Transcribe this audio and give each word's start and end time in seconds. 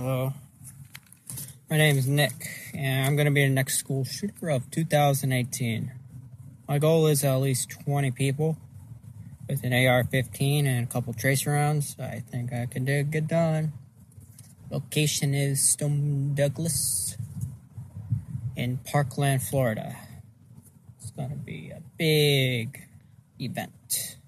Hello. 0.00 0.32
My 1.68 1.76
name 1.76 1.98
is 1.98 2.06
Nick, 2.06 2.70
and 2.72 3.04
I'm 3.04 3.16
going 3.16 3.26
to 3.26 3.32
be 3.32 3.42
the 3.42 3.50
next 3.50 3.78
school 3.78 4.04
shooter 4.04 4.48
of 4.48 4.70
2018. 4.70 5.90
My 6.68 6.78
goal 6.78 7.08
is 7.08 7.24
at 7.24 7.34
least 7.38 7.70
20 7.82 8.12
people 8.12 8.56
with 9.48 9.64
an 9.64 9.72
AR-15 9.72 10.66
and 10.66 10.84
a 10.84 10.86
couple 10.86 11.12
tracer 11.14 11.50
rounds. 11.50 11.96
I 11.98 12.22
think 12.30 12.52
I 12.52 12.66
can 12.66 12.84
do 12.84 13.02
get 13.02 13.26
done. 13.26 13.72
Location 14.70 15.34
is 15.34 15.68
Stone 15.68 16.36
Douglas 16.36 17.16
in 18.54 18.76
Parkland, 18.76 19.42
Florida. 19.42 19.96
It's 21.00 21.10
going 21.10 21.30
to 21.30 21.34
be 21.34 21.72
a 21.74 21.82
big 21.98 22.86
event. 23.40 24.18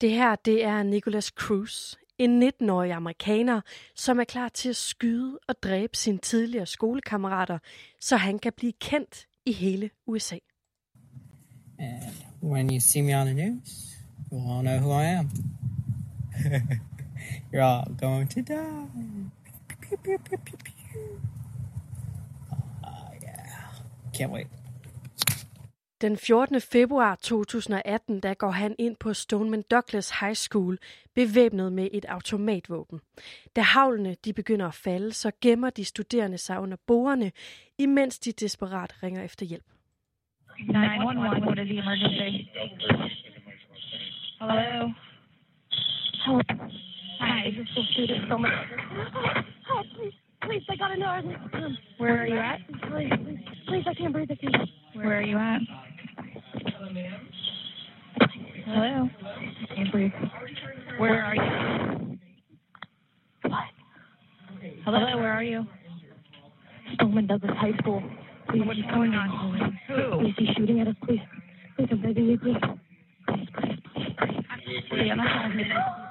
Det 0.00 0.12
her, 0.16 0.36
det 0.44 0.64
er 0.64 0.82
Nicholas 0.82 1.30
Cruz, 1.30 1.96
en 2.18 2.42
19-årig 2.42 2.92
amerikaner, 2.92 3.60
som 3.94 4.20
er 4.20 4.24
klar 4.24 4.48
til 4.48 4.68
at 4.68 4.76
skyde 4.76 5.38
og 5.48 5.54
dræbe 5.62 5.96
sine 5.96 6.18
tidligere 6.18 6.66
skolekammerater, 6.66 7.58
så 8.00 8.16
han 8.16 8.38
kan 8.38 8.52
blive 8.56 8.72
kendt 8.72 9.26
i 9.46 9.52
hele 9.52 9.90
USA. 10.06 10.38
And 11.78 12.12
when 12.42 12.70
you 12.70 12.80
see 12.80 13.02
me 13.02 13.20
on 13.20 13.26
the 13.26 13.34
news, 13.34 13.96
you'll 14.32 14.50
all 14.50 14.62
know 14.62 14.78
who 14.78 14.90
I 14.92 15.04
am. 15.04 15.30
You're 17.52 17.62
all 17.62 17.96
going 18.00 18.28
to 18.28 18.42
die. 18.42 18.86
Pew, 19.80 19.96
pew, 19.96 20.18
pew, 20.18 20.38
pew, 20.38 20.56
pew. 20.64 21.20
Oh, 22.84 23.10
yeah. 23.22 23.46
Can't 24.12 24.32
wait. 24.32 24.46
Den 26.06 26.16
14. 26.16 26.60
februar 26.60 27.14
2018, 27.14 28.20
der 28.20 28.34
går 28.34 28.50
han 28.50 28.74
ind 28.78 28.96
på 28.96 29.14
Stoneman 29.14 29.62
Douglas 29.70 30.20
High 30.20 30.34
School, 30.34 30.78
bevæbnet 31.14 31.72
med 31.72 31.88
et 31.92 32.04
automatvåben. 32.08 33.00
Da 33.56 33.60
havlene 33.60 34.16
de 34.24 34.32
begynder 34.32 34.66
at 34.66 34.74
falde, 34.74 35.12
så 35.12 35.30
gemmer 35.42 35.70
de 35.70 35.84
studerende 35.84 36.38
sig 36.38 36.60
under 36.60 36.76
bordene, 36.86 37.32
imens 37.78 38.18
de 38.18 38.32
desperat 38.32 39.02
ringer 39.02 39.22
efter 39.24 39.46
hjælp. 39.46 39.64
911, 40.68 41.46
what 41.46 41.58
is 41.58 41.68
the 41.68 41.78
emergency? 41.78 42.48
Hello? 44.40 44.92
Help. 46.26 46.46
Hi, 47.20 47.50
this 47.50 47.68
is 47.68 47.74
the 47.76 47.84
student 47.92 48.28
so 48.28 48.38
much. 48.38 48.52
Help, 49.70 49.86
please. 49.96 50.16
Please, 50.46 50.64
I 50.68 50.76
got 50.76 50.92
an 50.92 51.00
nose. 51.00 51.76
Where 51.98 52.22
are 52.22 52.26
you 52.26 52.38
at? 52.38 52.60
Please, 52.90 53.12
please, 53.24 53.40
please, 53.68 53.84
I 53.90 53.94
can't 53.94 54.12
breathe. 54.12 54.30
I 54.30 54.36
can't. 54.36 54.68
Where 54.94 55.18
are 55.18 55.22
you 55.22 55.38
at? 55.38 55.60
Hello? 58.64 59.08
I 59.24 59.74
can't 59.74 59.92
breathe. 59.92 60.12
Where 60.98 61.24
are 61.24 61.34
you? 61.34 62.18
What? 63.42 63.64
Hello, 64.84 65.18
where 65.18 65.32
are 65.32 65.42
you? 65.42 65.66
Stoneman 66.94 67.26
Douglas 67.26 67.52
High 67.56 67.76
School. 67.78 68.02
Please, 68.48 68.62
What's 68.66 68.80
going 68.94 69.14
on? 69.14 69.78
Who? 69.88 70.20
Please, 70.20 70.34
he's 70.38 70.48
shooting 70.56 70.80
at 70.80 70.88
us. 70.88 70.94
Please. 71.04 71.20
Please, 71.76 71.88
I'm 71.90 72.02
begging 72.02 72.26
you, 72.26 72.38
please. 72.38 72.56
Please, 73.26 73.48
please, 73.54 73.78
please, 73.84 74.12
please. 74.64 74.82
Please, 74.90 75.10
I'm 75.10 75.18
not 75.18 75.26
trying 75.26 75.58
to 75.58 76.06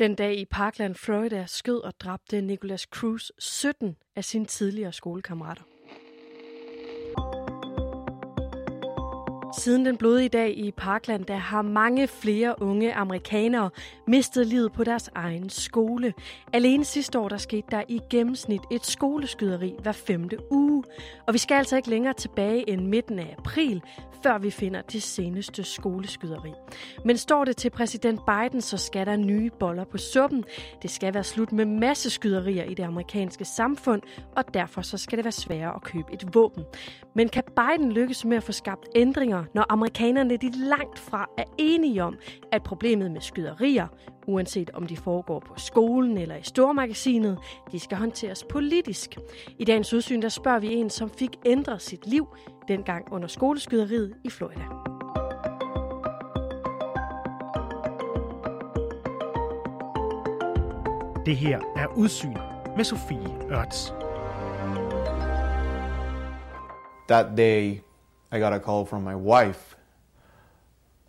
den 0.00 0.14
dag 0.14 0.34
i 0.38 0.44
Parkland, 0.44 0.94
Florida, 0.94 1.44
skød 1.46 1.80
og 1.80 2.00
dræbte 2.00 2.40
Nicholas 2.40 2.80
Cruz 2.80 3.30
17 3.38 3.96
af 4.16 4.24
sine 4.24 4.46
tidligere 4.46 4.92
skolekammerater. 4.92 5.62
Siden 9.52 9.86
den 9.86 9.96
blodige 9.96 10.28
dag 10.28 10.58
i 10.58 10.70
Parkland, 10.70 11.24
der 11.24 11.36
har 11.36 11.62
mange 11.62 12.08
flere 12.08 12.62
unge 12.62 12.94
amerikanere 12.94 13.70
mistet 14.06 14.46
livet 14.46 14.72
på 14.72 14.84
deres 14.84 15.10
egen 15.14 15.50
skole. 15.50 16.14
Alene 16.52 16.84
sidste 16.84 17.18
år, 17.18 17.28
der 17.28 17.36
skete 17.36 17.66
der 17.70 17.82
i 17.88 18.00
gennemsnit 18.10 18.60
et 18.70 18.86
skoleskyderi 18.86 19.74
hver 19.82 19.92
femte 19.92 20.38
uge. 20.50 20.84
Og 21.26 21.34
vi 21.34 21.38
skal 21.38 21.54
altså 21.54 21.76
ikke 21.76 21.90
længere 21.90 22.14
tilbage 22.14 22.70
end 22.70 22.86
midten 22.86 23.18
af 23.18 23.34
april, 23.38 23.82
før 24.22 24.38
vi 24.38 24.50
finder 24.50 24.82
det 24.82 25.02
seneste 25.02 25.64
skoleskyderi. 25.64 26.52
Men 27.04 27.16
står 27.16 27.44
det 27.44 27.56
til 27.56 27.70
præsident 27.70 28.20
Biden, 28.26 28.60
så 28.60 28.76
skal 28.76 29.06
der 29.06 29.16
nye 29.16 29.50
boller 29.50 29.84
på 29.84 29.98
suppen. 29.98 30.44
Det 30.82 30.90
skal 30.90 31.14
være 31.14 31.24
slut 31.24 31.52
med 31.52 31.64
masse 31.64 32.10
skyderier 32.10 32.64
i 32.64 32.74
det 32.74 32.82
amerikanske 32.82 33.44
samfund, 33.44 34.02
og 34.36 34.54
derfor 34.54 34.82
så 34.82 34.98
skal 34.98 35.18
det 35.18 35.24
være 35.24 35.32
sværere 35.32 35.74
at 35.74 35.82
købe 35.82 36.12
et 36.12 36.34
våben. 36.34 36.64
Men 37.14 37.28
kan 37.28 37.42
Biden 37.56 37.92
lykkes 37.92 38.24
med 38.24 38.36
at 38.36 38.42
få 38.42 38.52
skabt 38.52 38.88
ændringer, 38.94 39.44
når 39.54 39.66
amerikanerne 39.68 40.36
de 40.36 40.50
langt 40.50 40.98
fra 40.98 41.30
er 41.38 41.44
enige 41.58 42.04
om, 42.04 42.16
at 42.52 42.62
problemet 42.62 43.10
med 43.10 43.20
skyderier, 43.20 43.86
uanset 44.26 44.70
om 44.70 44.86
de 44.86 44.96
foregår 44.96 45.40
på 45.40 45.54
skolen 45.56 46.18
eller 46.18 46.36
i 46.36 46.42
stormagasinet, 46.42 47.38
de 47.72 47.80
skal 47.80 47.98
håndteres 47.98 48.44
politisk. 48.44 49.18
I 49.58 49.64
dagens 49.64 49.94
udsyn 49.94 50.22
der 50.22 50.28
spørger 50.28 50.58
vi 50.58 50.74
en, 50.74 50.90
som 50.90 51.10
fik 51.10 51.36
ændret 51.44 51.82
sit 51.82 52.06
liv 52.06 52.26
dengang 52.68 53.12
under 53.12 53.28
skoleskyderiet 53.28 54.14
i 54.24 54.30
Florida. 54.30 54.64
Det 61.26 61.36
her 61.36 61.60
er 61.76 61.86
Udsyn 61.96 62.36
med 62.76 62.84
Sofie 62.84 63.50
Ørts. 63.50 64.09
That 67.10 67.36
day, 67.36 67.80
I 68.32 68.38
got 68.38 68.52
a 68.52 68.58
call 68.58 68.86
from 68.86 69.02
my 69.02 69.14
wife 69.14 69.76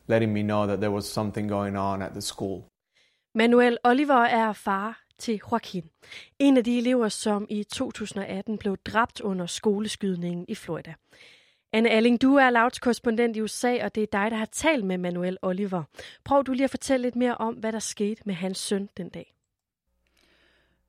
letting 0.08 0.34
me 0.34 0.42
know 0.42 0.66
that 0.68 0.80
there 0.80 0.92
was 0.92 1.06
something 1.06 1.50
going 1.50 1.78
on 1.78 2.02
at 2.02 2.12
the 2.12 2.22
school. 2.22 2.64
Manuel 3.36 3.78
Oliver 3.84 4.24
er 4.24 4.54
far 4.54 5.04
til 5.18 5.42
Joaquin, 5.52 5.90
en 6.40 6.58
af 6.58 6.64
de 6.64 6.78
elever, 6.78 7.10
som 7.10 7.48
i 7.50 7.64
2018 7.64 8.58
blev 8.58 8.78
dræbt 8.78 9.22
under 9.22 9.46
skoleskydningen 9.46 10.46
i 10.48 10.56
Florida. 10.56 10.94
Anne 11.74 11.90
Alling, 11.90 12.22
du 12.22 12.36
er 12.36 12.50
louds 12.50 13.38
i 13.38 13.42
USA, 13.42 13.86
og 13.86 13.96
det 13.96 14.04
er 14.04 14.08
dig, 14.12 14.32
der 14.32 14.38
har 14.38 14.50
talt 14.52 14.86
med 14.86 14.98
Manuel 14.98 15.38
Oliver. 15.42 15.84
Prøv 16.24 16.44
du 16.44 16.54
lige 16.54 16.64
at 16.64 16.70
fortælle 16.70 17.02
lidt 17.02 17.16
mere 17.16 17.36
om, 17.36 17.54
hvad 17.54 17.72
der 17.72 17.80
skete 17.80 18.22
med 18.26 18.36
hans 18.36 18.58
søn 18.58 18.90
den 18.98 19.10
dag. 19.10 19.34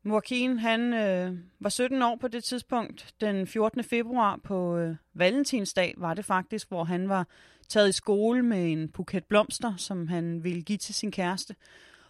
Joaquin, 0.04 0.58
han 0.58 0.92
øh, 0.94 1.38
var 1.60 1.68
17 1.68 2.02
år 2.02 2.16
på 2.20 2.28
det 2.28 2.44
tidspunkt. 2.44 3.14
Den 3.20 3.46
14. 3.46 3.84
februar 3.84 4.40
på 4.44 4.76
øh, 4.76 4.96
Valentinsdag 5.14 5.94
var 5.96 6.14
det 6.14 6.24
faktisk, 6.24 6.68
hvor 6.68 6.84
han 6.84 7.08
var 7.08 7.26
taget 7.68 7.88
i 7.88 7.92
skole 7.92 8.42
med 8.42 8.72
en 8.72 8.88
buket 8.88 9.24
blomster, 9.24 9.74
som 9.76 10.08
han 10.08 10.44
ville 10.44 10.62
give 10.62 10.78
til 10.78 10.94
sin 10.94 11.10
kæreste. 11.10 11.54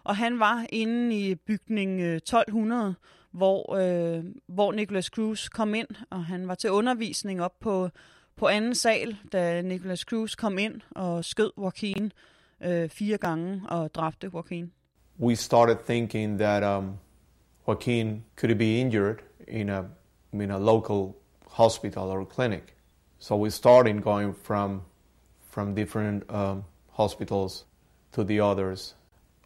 Og 0.05 0.17
han 0.17 0.39
var 0.39 0.67
inde 0.73 1.17
i 1.17 1.35
bygning 1.35 2.01
øh, 2.01 2.17
1200, 2.17 2.95
hvor, 3.31 3.75
øh, 3.75 4.25
hvor 4.47 4.73
Nicholas 4.73 5.07
Cruz 5.07 5.49
kom 5.49 5.75
ind, 5.75 5.89
og 6.11 6.25
han 6.25 6.49
var 6.49 6.55
til 6.55 6.71
undervisning 6.71 7.43
op 7.43 7.61
på, 7.61 7.89
på 8.37 8.47
anden 8.47 8.75
sal, 8.75 9.17
da 9.33 9.63
Nicholas 9.63 10.01
Cruz 10.01 10.35
kom 10.35 10.59
ind 10.59 10.81
og 10.91 11.25
skød 11.25 11.51
Joaquin 11.59 12.13
øh, 12.65 12.89
fire 12.89 13.19
gange 13.19 13.63
og 13.69 13.95
dræbte 13.95 14.31
Joaquin. 14.35 14.73
We 15.21 15.37
started 15.37 15.77
thinking 15.87 16.39
that 16.39 16.79
um, 16.79 16.99
Joaquin 17.67 18.25
could 18.37 18.57
be 18.59 18.81
injured 18.81 19.23
in 19.47 19.69
a, 19.69 19.89
in 20.33 20.51
a 20.51 20.59
local 20.59 21.17
hospital 21.49 22.11
or 22.11 22.25
clinic. 22.25 22.75
So 23.19 23.37
we 23.37 23.51
started 23.51 24.03
going 24.03 24.35
from, 24.35 24.83
from 25.51 25.75
different 25.75 26.29
um, 26.31 26.65
hospitals 26.91 27.65
to 28.13 28.25
the 28.25 28.41
others, 28.41 28.95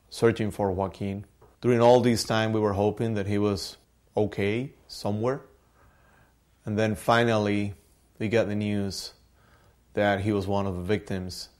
searching 0.09 0.51
for 0.51 0.71
Joaquin. 0.71 1.27
During 1.61 1.81
all 1.81 2.01
this 2.01 2.25
time, 2.25 2.53
we 2.53 2.61
were 2.61 2.73
hoping 2.73 3.15
that 3.15 3.27
he 3.27 3.39
was 3.39 3.77
okay 4.17 4.73
somewhere. 4.89 5.43
And 6.65 6.79
then 6.79 6.95
finally, 6.95 7.75
we 8.19 8.29
got 8.29 8.49
the 8.49 8.55
news 8.55 9.13
that 9.95 10.21
he 10.21 10.33
was 10.33 10.47
one 10.47 10.67
of 10.67 10.75
the 10.75 10.83
victims 10.83 11.51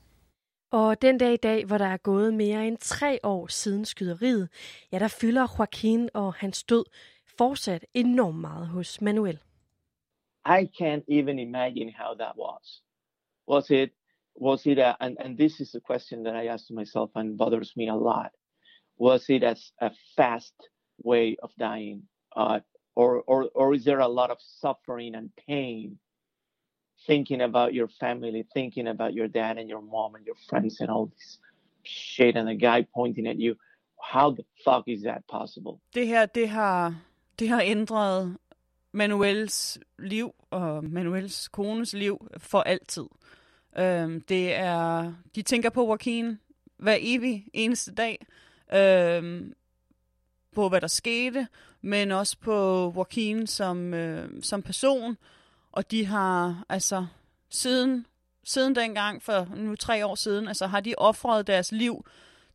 Og 0.81 1.01
den 1.01 1.17
dag 1.17 1.33
i 1.33 1.37
dag, 1.37 1.65
hvor 1.65 1.77
der 1.77 1.85
er 1.85 1.97
gået 1.97 2.33
mere 2.33 2.67
end 2.67 2.77
tre 2.77 3.19
år 3.23 3.47
siden 3.47 3.85
skyderiet, 3.85 4.49
ja, 4.91 4.99
der 4.99 5.07
fylder 5.07 5.47
Joaquin 5.57 6.09
og 6.13 6.33
hans 6.33 6.63
død 6.63 6.85
fortsat 7.37 7.85
enormt 7.93 8.39
meget 8.39 8.67
hos 8.67 9.01
Manuel. 9.01 9.39
I 10.45 10.61
can't 10.81 11.03
even 11.17 11.39
imagine 11.39 11.93
how 11.99 12.13
that 12.13 12.33
was. 12.35 12.83
Was 13.47 13.69
it, 13.69 13.89
was 14.41 14.65
it, 14.65 14.79
a, 14.79 14.95
and, 14.99 15.17
and 15.19 15.37
this 15.37 15.59
is 15.59 15.75
a 15.75 15.79
question 15.79 16.23
that 16.23 16.35
I 16.43 16.47
ask 16.47 16.67
to 16.67 16.73
myself 16.73 17.09
and 17.15 17.37
bothers 17.37 17.75
me 17.77 17.87
a 17.87 17.95
lot. 17.95 18.31
Was 18.99 19.29
it 19.29 19.43
as 19.43 19.59
a 19.81 19.89
fast 20.15 20.55
way 21.03 21.35
of 21.43 21.49
dying? 21.59 22.01
Uh, 22.35 22.59
or, 22.95 23.23
or, 23.27 23.49
or 23.55 23.73
is 23.73 23.83
there 23.83 23.99
a 23.99 24.13
lot 24.19 24.31
of 24.31 24.37
suffering 24.61 25.15
and 25.15 25.29
pain 25.47 25.97
thinking 27.09 27.41
about 27.41 27.73
your 27.73 27.89
family, 27.99 28.43
thinking 28.53 28.87
about 28.87 29.13
your 29.13 29.27
dad 29.27 29.57
and 29.57 29.69
your 29.69 29.81
mom 29.81 30.15
and 30.15 30.25
your 30.25 30.37
friends 30.49 30.81
and 30.81 30.89
all 30.89 31.05
this 31.05 31.39
shit, 31.83 32.35
and 32.37 32.47
the 32.47 32.55
guy 32.55 32.85
pointing 32.95 33.27
at 33.27 33.37
you. 33.39 33.55
How 34.13 34.31
the 34.31 34.43
fuck 34.65 34.83
is 34.87 35.01
that 35.01 35.21
possible? 35.31 35.73
Det 35.93 36.07
her, 36.07 36.25
det 36.25 36.49
har, 36.49 36.95
det 37.39 37.49
har 37.49 37.61
ændret 37.61 38.37
Manuels 38.91 39.79
liv 39.99 40.31
og 40.49 40.83
Manuels 40.83 41.47
kones 41.47 41.93
liv 41.93 42.27
for 42.37 42.61
altid. 42.61 43.05
Øhm, 43.77 44.21
det 44.21 44.55
er, 44.55 45.13
de 45.35 45.41
tænker 45.41 45.69
på 45.69 45.81
Joaquin 45.85 46.39
hver 46.77 46.97
evig 46.99 47.45
eneste 47.53 47.93
dag. 47.93 48.25
Øhm, 48.73 49.53
på 50.55 50.69
hvad 50.69 50.81
der 50.81 50.87
skete, 50.87 51.47
men 51.81 52.11
også 52.11 52.37
på 52.39 52.53
Joaquin 52.95 53.47
som, 53.47 53.93
øh, 53.93 54.29
som 54.41 54.61
person. 54.61 55.17
Og 55.77 55.91
de 55.91 56.05
har 56.05 56.65
altså 56.69 57.05
siden, 57.49 58.05
siden 58.43 58.75
dengang, 58.75 59.23
for 59.23 59.47
nu 59.55 59.75
tre 59.75 60.05
år 60.05 60.15
siden, 60.15 60.47
altså 60.47 60.67
har 60.67 60.79
de 60.79 60.93
offret 60.97 61.47
deres 61.47 61.71
liv 61.71 62.05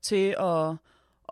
til 0.01 0.35
at, 0.39 0.77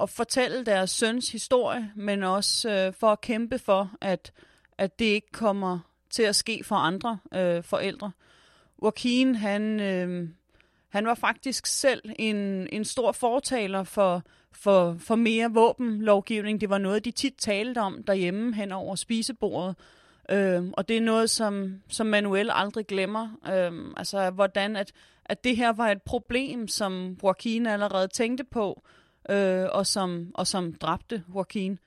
at 0.01 0.11
fortælle 0.11 0.65
deres 0.65 0.91
søns 0.91 1.33
historie, 1.33 1.93
men 1.97 2.23
også 2.23 2.71
øh, 2.71 2.93
for 2.93 3.13
at 3.13 3.21
kæmpe 3.21 3.59
for, 3.59 3.91
at, 4.01 4.33
at 4.79 4.99
det 4.99 5.05
ikke 5.05 5.33
kommer 5.33 5.79
til 6.11 6.23
at 6.23 6.37
ske 6.37 6.65
for 6.65 6.77
andre 6.77 7.19
øh, 7.35 7.63
forældre. 7.65 8.13
Joaquin, 8.83 9.35
han, 9.35 9.81
øh, 9.81 10.29
han 10.89 11.07
var 11.07 11.15
faktisk 11.15 11.67
selv 11.67 12.03
en, 12.19 12.37
en 12.73 12.85
stor 12.85 13.13
fortaler 13.13 13.85
for, 13.85 14.23
for, 14.53 14.97
for 14.99 15.15
mere 15.17 15.53
våbenlovgivning. 15.53 16.61
Det 16.61 16.71
var 16.71 16.79
noget, 16.79 17.05
de 17.05 17.11
tit 17.11 17.35
talte 17.39 17.79
om 17.79 18.03
derhjemme 18.03 18.55
hen 18.55 18.73
over 18.73 18.97
spisebordet. 18.97 19.77
Øh, 20.31 20.63
og 20.73 20.89
det 20.89 20.97
er 20.97 21.01
noget, 21.01 21.31
som, 21.31 21.83
som 21.89 22.07
Manuel 22.07 22.51
aldrig 22.53 22.87
glemmer. 22.87 23.29
Øh, 23.47 23.95
altså, 23.97 24.31
hvordan 24.31 24.77
at, 24.77 24.93
at 25.25 25.45
det 25.45 25.57
her 25.57 25.73
var 25.73 25.91
et 25.91 26.03
problem, 26.03 26.69
som 26.69 27.19
Joaquin 27.23 27.67
allerede 27.67 28.09
tænkte 28.09 28.45
på, 28.45 28.83
øh, 29.31 29.67
og, 29.73 29.87
som, 29.87 30.31
og 30.35 30.47
som 30.47 30.75
dræbte 30.75 31.25
Joaquin. 31.35 31.79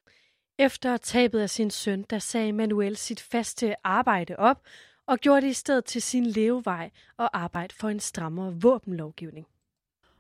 Efter 0.59 0.97
tabet 0.97 1.39
af 1.39 1.49
sin 1.49 1.71
søn, 1.71 2.05
der 2.09 2.19
sagde 2.19 2.53
Manuel 2.53 2.97
sit 2.97 3.21
faste 3.21 3.75
arbejde 3.83 4.35
op, 4.37 4.61
og 5.07 5.17
gjorde 5.17 5.41
det 5.41 5.47
i 5.47 5.53
stedet 5.53 5.85
til 5.85 6.01
sin 6.01 6.25
levevej 6.25 6.89
og 7.17 7.37
arbejde 7.37 7.75
for 7.75 7.89
en 7.89 7.99
strammere 7.99 8.53
våbenlovgivning. 8.61 9.47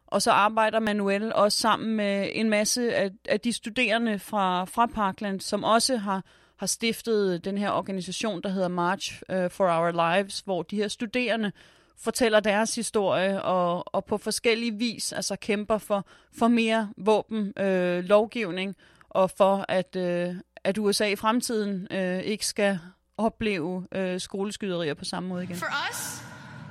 Og 0.07 0.21
så 0.21 0.31
arbejder 0.31 0.79
Manuel 0.79 1.33
også 1.33 1.57
sammen 1.57 1.95
med 1.95 2.29
en 2.33 2.49
masse 2.49 2.95
af, 2.95 3.11
af 3.29 3.39
de 3.39 3.53
studerende 3.53 4.19
fra, 4.19 4.65
fra 4.65 4.85
Parkland, 4.85 5.41
som 5.41 5.63
også 5.63 5.97
har, 5.97 6.23
har 6.63 6.67
stiftet 6.67 7.45
den 7.45 7.57
her 7.57 7.71
organisation, 7.71 8.41
der 8.41 8.49
hedder 8.49 8.67
March 8.67 9.21
øh, 9.29 9.51
for 9.51 9.65
Our 9.65 9.91
Lives, 9.91 10.39
hvor 10.39 10.63
de 10.63 10.75
her 10.75 10.87
studerende 10.87 11.51
fortæller 11.97 12.39
deres 12.39 12.75
historie 12.75 13.41
og, 13.41 13.95
og 13.95 14.05
på 14.05 14.17
forskellige 14.17 14.73
vis 14.73 15.11
altså 15.11 15.35
kæmper 15.35 15.77
for, 15.77 16.05
for 16.37 16.47
mere 16.47 16.89
våben 16.97 17.53
øh, 17.59 18.03
lovgivning 18.03 18.75
og 19.09 19.31
for 19.31 19.65
at, 19.69 19.95
øh, 19.95 20.35
at 20.63 20.77
USA 20.77 21.05
i 21.05 21.15
fremtiden 21.15 21.87
øh, 21.91 22.19
ikke 22.19 22.45
skal 22.45 22.79
opleve 23.17 23.87
øh, 23.91 24.19
skoleskyderier 24.19 24.93
på 24.93 25.05
samme 25.05 25.29
måde 25.29 25.43
igen. 25.43 25.55
For 25.55 25.89
us, 25.89 26.21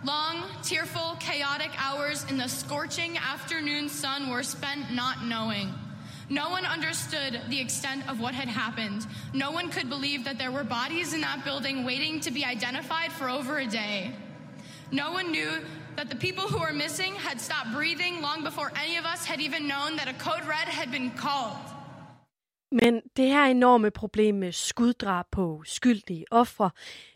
long, 0.04 0.38
tearful, 0.62 1.20
chaotic 1.20 1.72
hours 1.86 2.30
in 2.30 2.38
the 2.38 2.48
scorching 2.48 3.18
afternoon 3.34 3.88
sun 3.88 4.30
were 4.32 4.44
spent 4.44 4.84
not 4.94 5.16
knowing. 5.30 5.91
No 6.40 6.48
one 6.48 6.64
understood 6.64 7.32
the 7.50 7.60
extent 7.60 8.08
of 8.10 8.18
what 8.18 8.34
had 8.34 8.48
happened. 8.48 9.06
No 9.34 9.50
one 9.50 9.68
could 9.68 9.90
believe 9.90 10.24
that 10.24 10.38
there 10.38 10.50
were 10.50 10.64
bodies 10.64 11.12
in 11.12 11.20
that 11.20 11.44
building 11.44 11.84
waiting 11.84 12.20
to 12.20 12.30
be 12.30 12.42
identified 12.42 13.12
for 13.12 13.28
over 13.28 13.58
a 13.58 13.66
day. 13.66 13.98
No 14.90 15.12
one 15.12 15.30
knew 15.30 15.52
that 15.96 16.08
the 16.08 16.16
people 16.16 16.44
who 16.52 16.58
were 16.66 16.72
missing 16.84 17.12
had 17.28 17.38
stopped 17.38 17.70
breathing 17.74 18.22
long 18.22 18.42
before 18.44 18.70
any 18.84 18.96
of 18.96 19.04
us 19.04 19.26
had 19.26 19.40
even 19.40 19.62
known 19.68 19.90
that 19.98 20.08
a 20.08 20.16
code 20.26 20.44
red 20.48 20.68
had 20.80 20.90
been 20.90 21.10
called. 21.10 21.58
Men 22.72 23.02
det 23.16 23.28
her 23.28 23.46
enorme 23.46 23.90
problem 23.90 24.34
med 24.34 24.52
skuddrab 24.52 25.26
på 25.30 25.62
skyldige 25.66 26.24
ofre, 26.30 26.70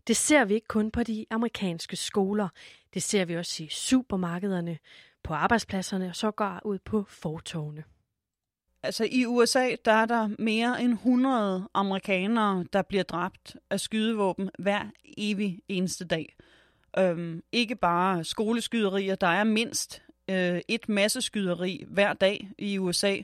det 0.07 0.17
ser 0.17 0.45
vi 0.45 0.55
ikke 0.55 0.69
kun 0.69 0.91
på 0.91 1.03
de 1.03 1.27
amerikanske 1.31 1.97
skoler. 1.97 2.49
Det 2.95 3.03
ser 3.03 3.25
vi 3.25 3.37
også 3.37 3.63
i 3.63 3.69
supermarkederne, 3.71 4.79
på 5.25 5.35
arbejdspladserne 5.35 6.09
og 6.09 6.17
så 6.17 6.31
går 6.31 6.61
ud 6.65 6.79
på 6.79 7.05
fortovene. 7.09 7.85
Altså 8.87 9.09
i 9.11 9.27
USA, 9.27 9.71
der 9.85 9.93
er 9.93 10.07
der 10.07 10.29
mere 10.39 10.83
end 10.83 10.93
100 10.93 11.69
amerikanere, 11.75 12.65
der 12.73 12.83
bliver 12.83 13.03
dræbt 13.03 13.57
af 13.71 13.81
skydevåben 13.81 14.51
hver 14.59 14.81
evig 15.19 15.61
eneste 15.69 16.05
dag. 16.05 16.37
Øhm, 16.99 17.43
ikke 17.53 17.77
bare 17.77 18.25
skoleskyderier, 18.25 19.15
der 19.15 19.27
er 19.27 19.45
mindst 19.45 20.03
øh, 20.31 20.61
et 20.69 20.89
masseskyderi 20.89 21.85
hver 21.89 22.13
dag 22.13 22.51
i 22.59 22.79
USA, 22.79 23.17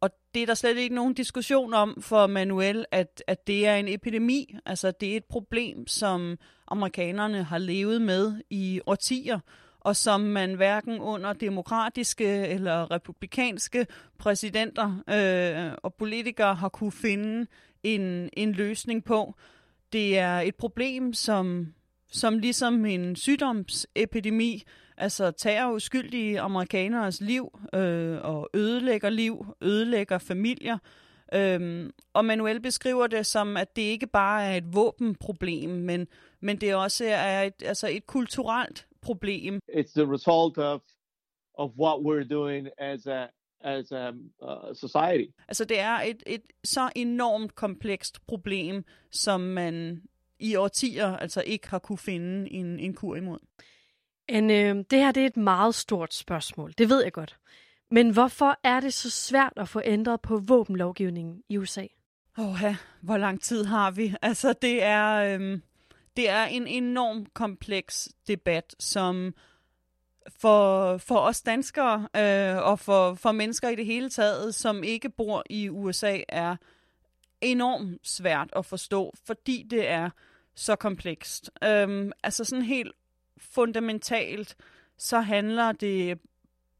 og 0.00 0.10
det 0.34 0.42
er 0.42 0.46
der 0.46 0.54
slet 0.54 0.76
ikke 0.76 0.94
nogen 0.94 1.14
diskussion 1.14 1.74
om 1.74 2.02
for 2.02 2.26
Manuel, 2.26 2.84
at, 2.90 3.22
at 3.26 3.46
det 3.46 3.66
er 3.66 3.76
en 3.76 3.88
epidemi. 3.88 4.56
Altså, 4.66 4.90
det 4.90 5.12
er 5.12 5.16
et 5.16 5.24
problem, 5.24 5.86
som 5.86 6.38
amerikanerne 6.68 7.42
har 7.42 7.58
levet 7.58 8.02
med 8.02 8.42
i 8.50 8.80
årtier, 8.86 9.40
og 9.86 9.96
som 9.96 10.20
man 10.20 10.54
hverken 10.54 11.00
under 11.00 11.32
demokratiske 11.32 12.46
eller 12.46 12.90
republikanske 12.90 13.86
præsidenter 14.18 15.02
øh, 15.10 15.78
og 15.82 15.94
politikere 15.94 16.54
har 16.54 16.68
kunne 16.68 16.92
finde 16.92 17.46
en, 17.82 18.30
en 18.32 18.52
løsning 18.52 19.04
på. 19.04 19.34
Det 19.92 20.18
er 20.18 20.40
et 20.40 20.54
problem, 20.54 21.12
som, 21.12 21.66
som 22.08 22.38
ligesom 22.38 22.84
en 22.84 23.16
sygdomsepidemi 23.16 24.62
altså 24.96 25.30
tager 25.30 25.70
uskyldige 25.70 26.40
amerikaneres 26.40 27.20
liv 27.20 27.58
øh, 27.74 28.18
og 28.22 28.50
ødelægger 28.54 29.10
liv, 29.10 29.46
ødelægger 29.62 30.18
familier. 30.18 30.78
Øhm, 31.34 31.90
og 32.12 32.24
Manuel 32.24 32.60
beskriver 32.60 33.06
det 33.06 33.26
som, 33.26 33.56
at 33.56 33.76
det 33.76 33.82
ikke 33.82 34.06
bare 34.06 34.44
er 34.44 34.56
et 34.56 34.74
våbenproblem, 34.74 35.70
men, 35.70 36.06
men 36.40 36.56
det 36.56 36.74
også 36.74 37.04
er 37.04 37.42
et, 37.42 37.62
altså 37.64 37.88
et 37.88 38.06
kulturelt 38.06 38.86
problem. 39.06 39.60
It's 39.68 39.92
the 39.92 40.06
result 40.16 40.58
of, 40.58 40.80
of 41.58 41.70
what 41.78 41.96
we're 42.06 42.28
doing 42.28 42.68
as 42.78 43.06
a, 43.06 43.28
as 43.60 43.92
a 43.92 44.12
uh, 44.42 44.74
society. 44.74 45.30
Altså 45.48 45.64
det 45.64 45.80
er 45.80 46.00
et, 46.00 46.22
et 46.26 46.42
så 46.64 46.90
enormt 46.96 47.54
komplekst 47.54 48.26
problem, 48.26 48.84
som 49.10 49.40
man 49.40 50.02
i 50.38 50.56
årtier 50.56 51.16
altså 51.16 51.42
ikke 51.46 51.68
har 51.68 51.78
kunne 51.78 51.98
finde 51.98 52.52
en, 52.52 52.78
en 52.80 52.94
kur 52.94 53.16
imod. 53.16 53.38
En, 54.28 54.50
øh, 54.50 54.84
det 54.90 54.98
her 54.98 55.12
det 55.12 55.22
er 55.22 55.26
et 55.26 55.36
meget 55.36 55.74
stort 55.74 56.14
spørgsmål, 56.14 56.74
det 56.78 56.88
ved 56.88 57.02
jeg 57.02 57.12
godt. 57.12 57.36
Men 57.90 58.10
hvorfor 58.10 58.58
er 58.64 58.80
det 58.80 58.94
så 58.94 59.10
svært 59.10 59.52
at 59.56 59.68
få 59.68 59.80
ændret 59.84 60.20
på 60.20 60.36
våbenlovgivningen 60.38 61.42
i 61.48 61.58
USA? 61.58 61.86
Åh, 62.38 62.62
hvor 63.00 63.16
lang 63.16 63.42
tid 63.42 63.64
har 63.64 63.90
vi? 63.90 64.14
Altså, 64.22 64.54
det 64.62 64.82
er, 64.82 65.34
øhm, 65.34 65.62
det 66.16 66.28
er 66.28 66.44
en 66.44 66.66
enorm 66.66 67.26
kompleks 67.26 68.08
debat, 68.28 68.74
som 68.78 69.34
for, 70.28 70.96
for 70.96 71.18
os 71.18 71.42
danskere 71.42 72.08
øh, 72.16 72.62
og 72.62 72.78
for, 72.78 73.14
for 73.14 73.32
mennesker 73.32 73.68
i 73.68 73.74
det 73.74 73.86
hele 73.86 74.10
taget, 74.10 74.54
som 74.54 74.84
ikke 74.84 75.08
bor 75.08 75.42
i 75.50 75.68
USA, 75.68 76.20
er 76.28 76.56
enormt 77.40 78.08
svært 78.08 78.50
at 78.56 78.66
forstå, 78.66 79.14
fordi 79.24 79.66
det 79.70 79.88
er 79.88 80.10
så 80.54 80.76
komplekst. 80.76 81.50
Øhm, 81.64 82.12
altså 82.22 82.44
sådan 82.44 82.64
helt 82.64 82.92
fundamentalt, 83.38 84.56
så 84.98 85.20
handler 85.20 85.72
det 85.72 86.18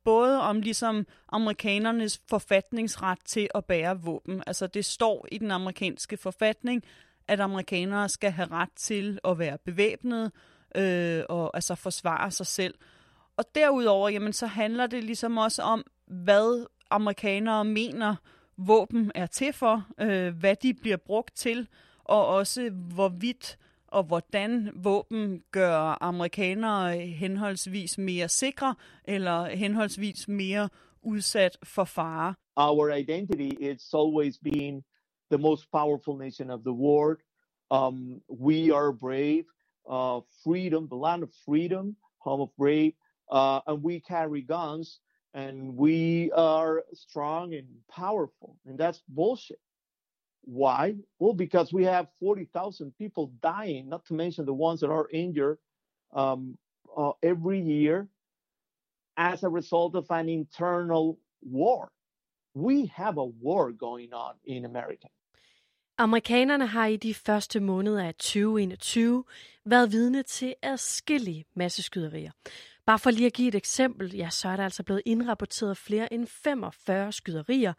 både 0.05 0.43
om 0.43 0.61
ligesom 0.61 1.07
amerikanernes 1.29 2.21
forfatningsret 2.29 3.19
til 3.25 3.49
at 3.55 3.65
bære 3.65 4.01
våben. 4.01 4.43
Altså 4.47 4.67
det 4.67 4.85
står 4.85 5.27
i 5.33 5.39
den 5.39 5.51
amerikanske 5.51 6.17
forfatning, 6.17 6.85
at 7.29 7.41
amerikanere 7.41 8.09
skal 8.09 8.31
have 8.31 8.49
ret 8.51 8.73
til 8.77 9.19
at 9.25 9.39
være 9.39 9.59
bevæbnet 9.59 10.33
øh, 10.77 11.23
og 11.29 11.51
altså 11.55 11.75
forsvare 11.75 12.31
sig 12.31 12.47
selv. 12.47 12.75
Og 13.37 13.45
derudover, 13.55 14.09
jamen, 14.09 14.33
så 14.33 14.47
handler 14.47 14.87
det 14.87 15.05
ligesom 15.05 15.37
også 15.37 15.63
om, 15.63 15.85
hvad 16.07 16.67
amerikanere 16.91 17.65
mener, 17.65 18.17
våben 18.57 19.13
er 19.15 19.27
til 19.27 19.53
for, 19.53 19.87
øh, 20.01 20.39
hvad 20.39 20.57
de 20.57 20.75
bliver 20.75 20.97
brugt 20.97 21.37
til, 21.37 21.69
og 22.05 22.27
også 22.27 22.71
hvorvidt 22.71 23.59
og 23.89 24.05
hvordan 24.05 24.71
våben 24.75 25.43
gør 25.51 26.03
amerikanere 26.03 26.99
henholdsvis 26.99 27.99
mere 27.99 28.29
sikre 28.29 28.75
eller 29.05 29.49
henholdsvis 29.49 30.29
mere 30.29 30.69
udsat 31.03 31.59
for 31.63 31.85
fare. 31.85 32.35
Our 32.57 32.91
identity 32.91 33.51
is 33.61 33.95
always 33.95 34.39
being 34.39 34.85
the 35.31 35.39
most 35.39 35.71
powerful 35.73 36.17
nation 36.17 36.51
of 36.51 36.65
the 36.65 36.73
world. 36.73 37.19
Um, 37.71 38.21
we 38.29 38.71
are 38.71 38.93
brave, 38.93 39.47
uh, 39.89 40.21
freedom, 40.45 40.89
the 40.89 40.97
land 40.97 41.23
of 41.23 41.33
freedom, 41.45 41.97
home 42.19 42.41
of 42.41 42.57
brave, 42.57 42.95
uh, 43.31 43.61
and 43.67 43.83
we 43.83 44.01
carry 44.01 44.43
guns 44.43 45.01
and 45.35 45.77
we 45.77 46.33
are 46.33 46.83
strong 46.95 47.55
and 47.55 47.67
powerful, 47.91 48.57
and 48.67 48.79
that's 48.79 49.03
bullshit. 49.09 49.61
Why? 50.43 50.95
Well, 51.19 51.35
because 51.35 51.73
we 51.73 51.85
have 51.85 52.09
40,000 52.21 52.97
people 52.97 53.33
dying, 53.43 53.89
not 53.91 54.07
to 54.07 54.15
mention 54.15 54.47
the 54.47 54.55
ones 54.55 54.81
that 54.81 54.91
are 54.91 55.09
injured 55.13 55.59
um, 56.15 56.57
uh, 56.97 57.13
every 57.23 57.61
year 57.61 58.09
as 59.19 59.43
a 59.43 59.49
result 59.49 59.95
of 59.95 60.07
an 60.11 60.29
internal 60.29 61.19
war. 61.43 61.91
We 62.57 62.89
have 62.89 63.21
a 63.21 63.27
war 63.45 63.73
going 63.79 64.15
on 64.15 64.35
in 64.45 64.65
America. 64.65 65.09
Amerikanerne 65.99 66.67
har 66.67 66.87
i 66.87 66.97
de 66.97 67.15
første 67.15 67.61
måneder 67.61 68.05
af 68.05 68.15
2021 68.15 69.25
været 69.65 69.93
vidne 69.93 70.23
til 70.23 70.55
adskillige 70.63 71.45
masseskyderier. 71.55 72.31
Bare 72.87 72.99
for 72.99 73.11
lige 73.11 73.27
at 73.27 73.33
give 73.33 73.49
et 73.49 73.55
eksempel, 73.55 74.15
ja, 74.15 74.31
så 74.31 74.49
er 74.49 74.57
der 74.57 74.65
altså 74.65 74.83
blevet 74.83 75.03
indrapporteret 75.05 75.77
flere 75.77 76.13
end 76.13 76.27
45 76.27 77.13
skyderier 77.13 77.73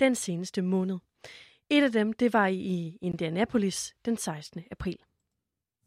den 0.00 0.14
seneste 0.14 0.62
måned. 0.62 0.98
Et 1.70 1.82
af 1.82 1.92
dem, 1.92 2.12
det 2.12 2.32
var 2.32 2.46
i 2.46 2.98
Indianapolis 3.00 3.94
den 4.04 4.16
16. 4.16 4.64
april. 4.70 4.98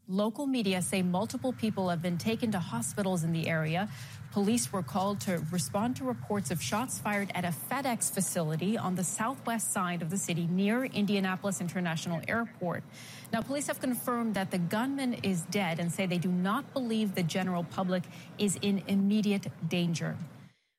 Local 0.08 0.46
media 0.46 0.82
say 0.82 1.02
multiple 1.02 1.52
people 1.52 1.88
have 1.88 2.00
been 2.00 2.16
taken 2.16 2.52
to 2.52 2.60
hospitals 2.60 3.24
in 3.24 3.32
the 3.32 3.48
area. 3.48 3.88
Police 4.32 4.72
were 4.72 4.84
called 4.84 5.20
to 5.22 5.42
respond 5.50 5.96
to 5.96 6.04
reports 6.04 6.52
of 6.52 6.62
shots 6.62 7.00
fired 7.00 7.32
at 7.34 7.44
a 7.44 7.52
FedEx 7.68 8.12
facility 8.14 8.78
on 8.78 8.94
the 8.94 9.02
southwest 9.02 9.72
side 9.72 10.02
of 10.02 10.10
the 10.10 10.16
city 10.16 10.46
near 10.46 10.84
Indianapolis 10.84 11.60
International 11.60 12.20
Airport. 12.28 12.84
Now, 13.32 13.40
police 13.42 13.66
have 13.66 13.80
confirmed 13.80 14.34
that 14.34 14.52
the 14.52 14.58
gunman 14.58 15.14
is 15.24 15.42
dead 15.52 15.80
and 15.80 15.90
say 15.90 16.06
they 16.06 16.18
do 16.18 16.30
not 16.30 16.72
believe 16.72 17.16
the 17.16 17.24
general 17.24 17.64
public 17.64 18.04
is 18.38 18.56
in 18.62 18.82
immediate 18.86 19.50
danger. 19.68 20.16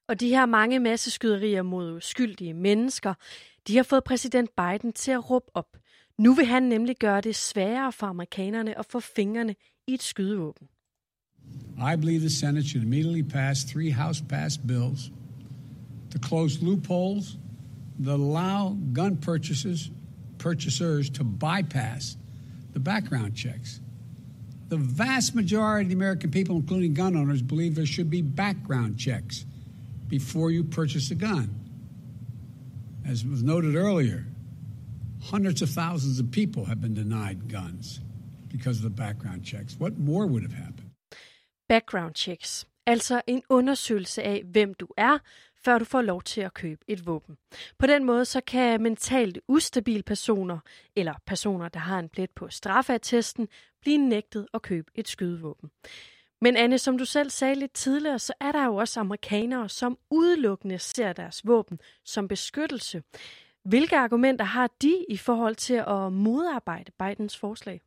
Og 0.10 0.20
de 0.20 0.30
her 0.30 0.46
mange 0.46 0.80
masseskyderier 0.80 1.62
mod 1.62 1.92
uskyldige 1.92 2.54
mennesker, 2.54 3.14
de 3.68 3.76
har 3.76 3.84
fået 3.84 4.04
præsident 4.04 4.50
Biden 4.56 4.94
til 4.94 5.12
at 5.12 5.30
råbe 5.30 5.46
op. 5.54 5.78
Nu 6.18 6.34
vil 6.34 6.46
han 6.46 6.64
nemlig 6.64 6.96
gøre 7.00 7.22
det 7.22 7.36
sværere 7.36 7.92
for 7.92 8.08
amerikanerne 8.08 8.80
at 8.80 8.86
få 8.86 9.00
fingrene 9.00 9.56
i 9.88 9.94
et 9.94 10.04
skydevåben. 10.04 10.68
I 11.94 11.96
believe 11.96 12.20
the 12.20 12.30
Senate 12.30 12.68
should 12.68 12.84
immediately 12.84 13.22
pass 13.22 13.64
three 13.64 13.92
House-passed 13.92 14.68
bills 14.68 15.12
to 16.12 16.20
close 16.20 16.64
loopholes 16.64 17.38
that 18.04 18.14
allow 18.14 18.78
gun 18.94 19.18
purchases, 19.18 19.92
purchasers 20.40 21.10
to 21.10 21.24
bypass 21.24 22.18
the 22.74 22.80
background 22.80 23.36
checks. 23.36 23.82
The 24.70 24.78
vast 24.78 25.36
majority 25.36 25.86
of 25.86 25.90
the 25.90 25.96
American 25.96 26.32
people, 26.32 26.56
including 26.56 26.94
gun 26.94 27.16
owners, 27.16 27.42
believe 27.42 27.76
there 27.76 27.86
should 27.86 28.10
be 28.10 28.22
background 28.22 28.98
checks 28.98 29.46
before 30.10 30.52
you 30.52 30.64
purchase 30.64 31.12
a 31.12 31.16
gun. 31.16 31.50
As 33.06 33.24
was 33.26 33.44
noted 33.44 33.76
earlier, 33.76 34.26
hundreds 35.32 35.62
of 35.62 35.70
thousands 35.70 36.20
of 36.20 36.26
people 36.32 36.66
have 36.66 36.82
been 36.82 36.96
denied 36.96 37.40
guns 37.50 38.02
because 38.52 38.80
of 38.80 38.92
the 38.92 38.96
background 39.04 39.46
checks. 39.46 39.78
What 39.80 39.98
more 39.98 40.26
would 40.28 40.44
have 40.44 40.58
happened? 40.66 40.90
Background 41.70 42.16
checks. 42.16 42.66
Altså 42.86 43.22
en 43.28 43.44
undersøgelse 43.50 44.24
af, 44.24 44.44
hvem 44.46 44.74
du 44.74 44.88
er, 44.98 45.18
før 45.66 45.80
du 45.80 45.86
får 45.86 46.02
lov 46.02 46.22
til 46.22 46.42
at 46.42 46.54
købe 46.54 46.82
et 46.88 47.06
våben. 47.06 47.38
På 47.80 47.88
den 47.88 48.04
måde 48.04 48.26
så 48.26 48.42
kan 48.42 48.82
mentalt 48.82 49.40
ustabile 49.48 50.04
personer, 50.04 50.60
eller 50.96 51.14
personer, 51.26 51.70
der 51.70 51.80
har 51.80 52.00
en 52.00 52.10
plet 52.10 52.30
på 52.36 52.48
straffeattesten, 52.50 53.48
blive 53.82 53.98
nægtet 53.98 54.48
at 54.54 54.62
købe 54.62 54.92
et 54.96 55.08
skydevåben. 55.08 55.70
Men 56.42 56.58
Anne, 56.58 56.78
som 56.78 56.98
du 56.98 57.06
selv 57.06 57.30
sagde 57.30 57.56
lidt 57.56 57.74
tidligere, 57.74 58.20
så 58.20 58.34
er 58.40 58.52
der 58.52 58.66
jo 58.66 58.76
også 58.76 59.00
amerikanere, 59.00 59.70
som 59.70 59.98
udelukkende 60.12 60.80
ser 60.80 61.14
deres 61.14 61.42
våben 61.46 61.80
som 62.06 62.28
beskyttelse. 62.28 63.04
Hvilke 63.68 63.98
argumenter 63.98 64.46
har 64.46 64.70
de 64.82 65.06
i 65.10 65.18
forhold 65.18 65.56
til 65.56 65.74
at 65.74 66.14
modarbejde 66.14 66.92
Bidens 67.00 67.38
forslag? 67.38 67.82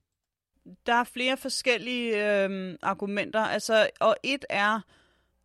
Der 0.86 0.94
er 0.94 1.04
flere 1.04 1.36
forskellige 1.36 2.42
øh, 2.44 2.76
argumenter, 2.82 3.40
altså, 3.40 3.90
og 4.00 4.16
et 4.22 4.44
er, 4.50 4.80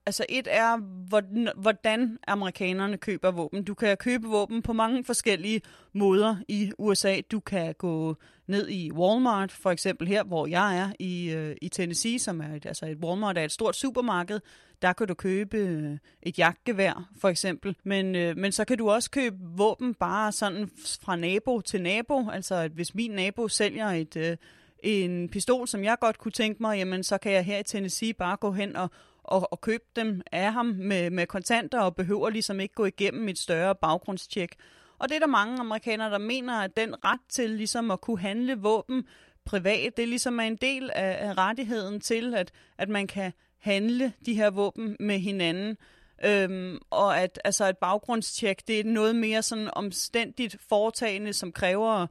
altså 0.06 0.26
et 0.30 0.48
er, 0.52 0.78
hvordan, 1.08 1.50
hvordan 1.56 2.18
amerikanerne 2.28 2.98
køber 2.98 3.32
våben. 3.32 3.64
Du 3.64 3.74
kan 3.74 3.98
købe 3.98 4.28
våben 4.28 4.62
på 4.62 4.74
mange 4.74 5.04
forskellige 5.04 5.62
måder 5.94 6.36
i 6.48 6.72
USA. 6.78 7.22
Du 7.32 7.40
kan 7.40 7.74
gå 7.74 8.16
ned 8.48 8.70
i 8.70 8.92
Walmart, 8.92 9.52
for 9.52 9.72
eksempel 9.72 10.08
her, 10.08 10.24
hvor 10.24 10.48
jeg 10.48 10.78
er 10.78 10.92
i, 11.00 11.30
øh, 11.32 11.56
i 11.62 11.70
Tennessee, 11.70 12.20
som 12.20 12.42
er 12.42 12.56
et, 12.56 12.66
altså 12.66 12.86
et 12.86 12.98
Walmart 12.98 13.38
er 13.38 13.44
et 13.44 13.52
stort 13.52 13.76
supermarked. 13.76 14.40
Der 14.82 14.94
kan 14.94 15.08
du 15.08 15.14
købe 15.14 15.58
øh, 15.58 15.98
et 16.24 16.40
jagtgevær, 16.40 17.10
for 17.18 17.30
eksempel. 17.30 17.76
Men, 17.84 18.16
øh, 18.16 18.38
men 18.38 18.52
så 18.52 18.66
kan 18.66 18.78
du 18.78 18.90
også 18.90 19.12
købe 19.12 19.38
våben 19.58 19.94
bare 19.94 20.32
sådan 20.32 20.70
fra 21.02 21.16
nabo 21.16 21.62
til 21.62 21.82
nabo. 21.82 22.30
Altså, 22.30 22.56
at 22.56 22.72
hvis 22.72 22.96
min 22.96 23.12
nabo 23.12 23.48
sælger 23.48 23.88
et, 23.88 24.16
øh, 24.16 24.38
en 24.84 25.30
pistol, 25.30 25.68
som 25.68 25.84
jeg 25.84 25.98
godt 26.02 26.18
kunne 26.18 26.32
tænke 26.32 26.62
mig, 26.62 26.78
jamen 26.78 27.04
så 27.04 27.18
kan 27.18 27.32
jeg 27.32 27.46
her 27.46 27.60
i 27.60 27.64
Tennessee 27.64 28.14
bare 28.14 28.38
gå 28.38 28.52
hen 28.52 28.76
og, 28.76 28.90
og, 29.26 29.48
og 29.52 29.62
købe 29.62 29.84
dem 29.96 30.22
af 30.32 30.54
ham 30.54 30.66
med, 30.66 31.10
med 31.10 31.28
kontanter 31.28 31.80
og 31.80 31.96
behøver 31.96 32.30
ligesom 32.30 32.60
ikke 32.60 32.76
gå 32.76 32.86
igennem 32.86 33.30
et 33.30 33.38
større 33.38 33.76
baggrundstjek. 33.76 34.56
Og 35.00 35.10
det 35.10 35.16
er 35.16 35.20
der 35.20 35.28
mange 35.28 35.60
amerikanere, 35.60 36.10
der 36.10 36.18
mener, 36.18 36.54
at 36.54 36.78
den 36.78 37.06
ret 37.06 37.20
til 37.30 37.50
ligesom 37.50 37.92
at 37.92 38.02
kunne 38.02 38.20
handle 38.20 38.56
våben 38.58 39.08
privat, 39.46 39.98
det 39.98 40.08
ligesom 40.08 40.40
er 40.40 40.44
en 40.44 40.56
del 40.56 40.92
af, 40.96 41.30
af 41.30 41.38
rettigheden 41.38 42.02
til, 42.02 42.36
at, 42.36 42.52
at 42.78 42.90
man 42.90 43.08
kan 43.08 43.34
handle 43.60 44.14
de 44.26 44.34
her 44.34 44.50
våben 44.50 44.96
med 45.00 45.20
hinanden. 45.20 45.78
Øhm, 46.26 46.80
og 46.90 47.20
at 47.20 47.40
altså 47.44 47.66
et 47.70 47.78
baggrundstjek, 47.78 48.68
det 48.68 48.80
er 48.80 48.84
noget 48.84 49.16
mere 49.16 49.42
sådan 49.42 49.70
omstændigt 49.74 50.58
foretagende, 50.70 51.34
som 51.34 51.52
kræver 51.52 52.08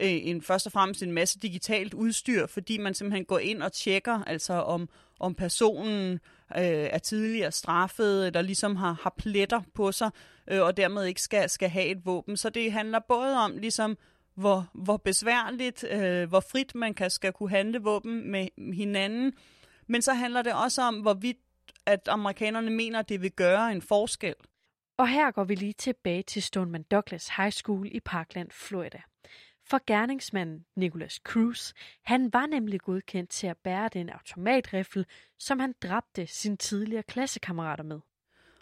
øh, 0.00 0.10
en, 0.10 0.42
først 0.42 0.66
og 0.66 0.72
fremmest 0.72 1.02
en 1.02 1.12
masse 1.12 1.38
digitalt 1.38 1.94
udstyr, 1.94 2.46
fordi 2.46 2.78
man 2.78 2.94
simpelthen 2.94 3.24
går 3.24 3.38
ind 3.38 3.62
og 3.62 3.72
tjekker, 3.72 4.22
altså 4.26 4.52
om, 4.52 4.88
om 5.20 5.34
personen 5.34 6.12
øh, 6.12 6.18
Øh, 6.56 6.62
er 6.64 6.98
tidligere 6.98 7.52
straffet, 7.52 8.20
øh, 8.20 8.26
eller 8.26 8.42
ligesom 8.42 8.76
har, 8.76 8.92
har 9.02 9.14
pletter 9.18 9.60
på 9.74 9.92
sig, 9.92 10.10
øh, 10.50 10.62
og 10.62 10.76
dermed 10.76 11.04
ikke 11.04 11.22
skal, 11.22 11.50
skal 11.50 11.68
have 11.68 11.86
et 11.86 12.06
våben. 12.06 12.36
Så 12.36 12.50
det 12.50 12.72
handler 12.72 13.00
både 13.08 13.36
om 13.36 13.56
ligesom, 13.56 13.98
hvor, 14.34 14.70
hvor 14.74 14.96
besværligt, 14.96 15.84
øh, 15.84 16.28
hvor 16.28 16.40
frit 16.40 16.74
man 16.74 16.94
kan, 16.94 17.10
skal 17.10 17.32
kunne 17.32 17.50
handle 17.50 17.82
våben 17.82 18.30
med 18.30 18.74
hinanden, 18.74 19.32
men 19.86 20.02
så 20.02 20.12
handler 20.12 20.42
det 20.42 20.54
også 20.54 20.82
om, 20.82 20.94
hvorvidt 20.94 21.36
at 21.86 22.08
amerikanerne 22.08 22.70
mener, 22.70 22.98
at 22.98 23.08
det 23.08 23.22
vil 23.22 23.32
gøre 23.32 23.72
en 23.72 23.82
forskel. 23.82 24.34
Og 24.98 25.08
her 25.08 25.30
går 25.30 25.44
vi 25.44 25.54
lige 25.54 25.72
tilbage 25.72 26.22
til 26.22 26.42
Stoneman 26.42 26.82
Douglas 26.82 27.28
High 27.36 27.52
School 27.52 27.88
i 27.92 28.00
Parkland, 28.00 28.50
Florida. 28.50 28.98
For 29.70 29.80
gerningsmanden 29.86 30.66
Nicholas 30.76 31.12
Cruz, 31.12 31.72
han 32.02 32.32
var 32.32 32.46
nemlig 32.46 32.80
godkendt 32.80 33.30
til 33.30 33.46
at 33.46 33.56
bære 33.56 33.88
den 33.92 34.10
automatrifle, 34.10 35.04
som 35.38 35.58
han 35.58 35.74
dræbte 35.82 36.26
sine 36.26 36.56
tidligere 36.56 37.02
klassekammerater 37.02 37.84
med. 37.84 38.00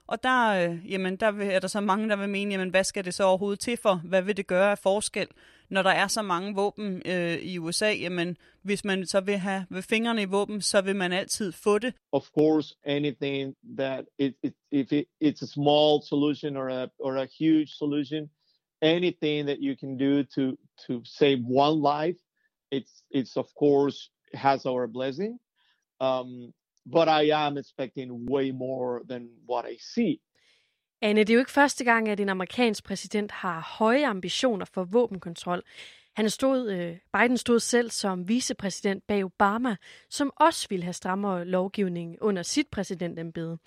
Og 0.06 0.22
der, 0.22 0.70
øh, 0.70 0.92
jamen, 0.92 1.16
der 1.16 1.26
er 1.26 1.58
der 1.58 1.68
så 1.68 1.80
mange, 1.80 2.08
der 2.08 2.16
vil 2.16 2.28
mene, 2.28 2.50
jamen, 2.54 2.70
hvad 2.70 2.84
skal 2.84 3.04
det 3.04 3.14
så 3.14 3.24
overhovedet 3.24 3.60
til 3.60 3.76
for? 3.76 3.94
Hvad 3.94 4.22
vil 4.22 4.36
det 4.36 4.46
gøre 4.46 4.70
af 4.70 4.78
forskel, 4.78 5.26
når 5.68 5.82
der 5.82 5.90
er 5.90 6.06
så 6.06 6.22
mange 6.22 6.54
våben 6.54 7.02
øh, 7.06 7.34
i 7.34 7.58
USA? 7.58 7.92
Jamen, 7.92 8.36
hvis 8.62 8.84
man 8.84 9.06
så 9.06 9.20
vil 9.20 9.38
have 9.38 9.66
ved 9.70 9.82
fingrene 9.82 10.22
i 10.22 10.24
våben, 10.24 10.62
så 10.62 10.80
vil 10.80 10.96
man 10.96 11.12
altid 11.12 11.52
få 11.52 11.78
det. 11.78 11.94
Of 12.12 12.22
course, 12.38 12.76
anything 12.84 13.54
that 13.78 14.04
it, 14.18 14.34
it, 14.42 14.54
if 14.70 14.92
it, 14.92 15.04
it's 15.24 15.42
a 15.42 15.46
small 15.46 16.02
solution 16.08 16.56
or 16.56 16.68
a, 16.68 16.86
or 16.98 17.16
a 17.16 17.26
huge 17.38 17.68
solution, 17.68 18.30
anything 18.82 19.46
that 19.46 19.58
you 19.60 19.76
can 19.76 19.96
do 19.96 20.24
to 20.24 20.56
to 20.86 21.02
save 21.04 21.38
one 21.44 21.80
life, 21.80 22.18
it's 22.70 23.02
it's 23.10 23.36
of 23.36 23.46
course 23.58 24.10
has 24.34 24.66
our 24.66 24.86
blessing. 24.86 25.38
Um, 26.00 26.52
but 26.86 27.08
I 27.08 27.30
am 27.46 27.58
expecting 27.58 28.26
way 28.26 28.52
more 28.52 29.02
than 29.08 29.28
what 29.46 29.64
I 29.64 29.76
see. 29.94 30.20
Anne, 31.02 31.20
det 31.20 31.30
er 31.30 31.34
jo 31.34 31.40
ikke 31.40 31.50
første 31.50 31.84
gang, 31.84 32.08
at 32.08 32.20
en 32.20 32.28
amerikansk 32.28 32.84
præsident 32.84 33.32
har 33.32 33.74
høje 33.78 34.06
ambitioner 34.06 34.64
for 34.64 34.84
våbenkontrol. 34.84 35.62
Han 36.16 36.30
stod, 36.30 36.70
øh, 36.70 36.96
Biden 37.12 37.38
stod 37.38 37.60
selv 37.60 37.90
som 37.90 38.28
vicepræsident 38.28 39.06
bag 39.06 39.24
Obama, 39.24 39.76
som 40.10 40.30
også 40.36 40.66
ville 40.68 40.82
have 40.82 40.92
strammere 40.92 41.44
lovgivning 41.44 42.16
under 42.20 42.42
sit 42.42 42.66
præsidentembede. 42.70 43.58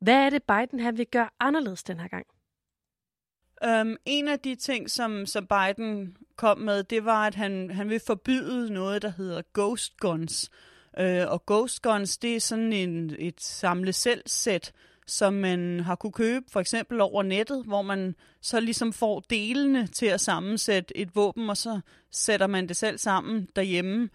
Hvad 0.00 0.14
er 0.26 0.30
det, 0.30 0.42
Biden 0.42 0.80
han 0.80 0.98
vil 0.98 1.06
gøre 1.06 1.28
anderledes 1.40 1.82
den 1.82 2.00
her 2.00 2.08
gang? 2.08 2.26
Um, 3.66 3.96
en 4.06 4.28
af 4.28 4.38
de 4.38 4.54
ting, 4.54 4.90
som, 4.90 5.26
som 5.26 5.46
Biden 5.46 6.16
kom 6.36 6.58
med, 6.58 6.82
det 6.82 7.04
var, 7.04 7.26
at 7.26 7.34
han, 7.34 7.70
han 7.70 7.88
vil 7.88 8.00
forbyde 8.06 8.72
noget, 8.72 9.02
der 9.02 9.12
hedder 9.16 9.42
ghost 9.54 9.96
guns. 9.96 10.50
Uh, 11.00 11.32
og 11.32 11.46
ghost 11.46 11.82
guns, 11.82 12.18
det 12.18 12.36
er 12.36 12.40
sådan 12.40 12.72
en, 12.72 13.16
et 13.18 13.40
samle 13.40 13.92
selv 13.92 14.22
sæt, 14.26 14.72
som 15.06 15.34
man 15.34 15.80
har 15.80 15.94
kunne 15.94 16.12
købe 16.12 16.46
for 16.52 16.60
eksempel 16.60 17.00
over 17.00 17.22
nettet, 17.22 17.64
hvor 17.64 17.82
man 17.82 18.14
så 18.40 18.60
ligesom 18.60 18.92
får 18.92 19.20
delene 19.20 19.86
til 19.86 20.06
at 20.06 20.20
sammensætte 20.20 20.96
et 20.96 21.16
våben, 21.16 21.50
og 21.50 21.56
så 21.56 21.80
sætter 22.10 22.46
man 22.46 22.68
det 22.68 22.76
selv 22.76 22.98
sammen 22.98 23.48
derhjemme. 23.56 24.08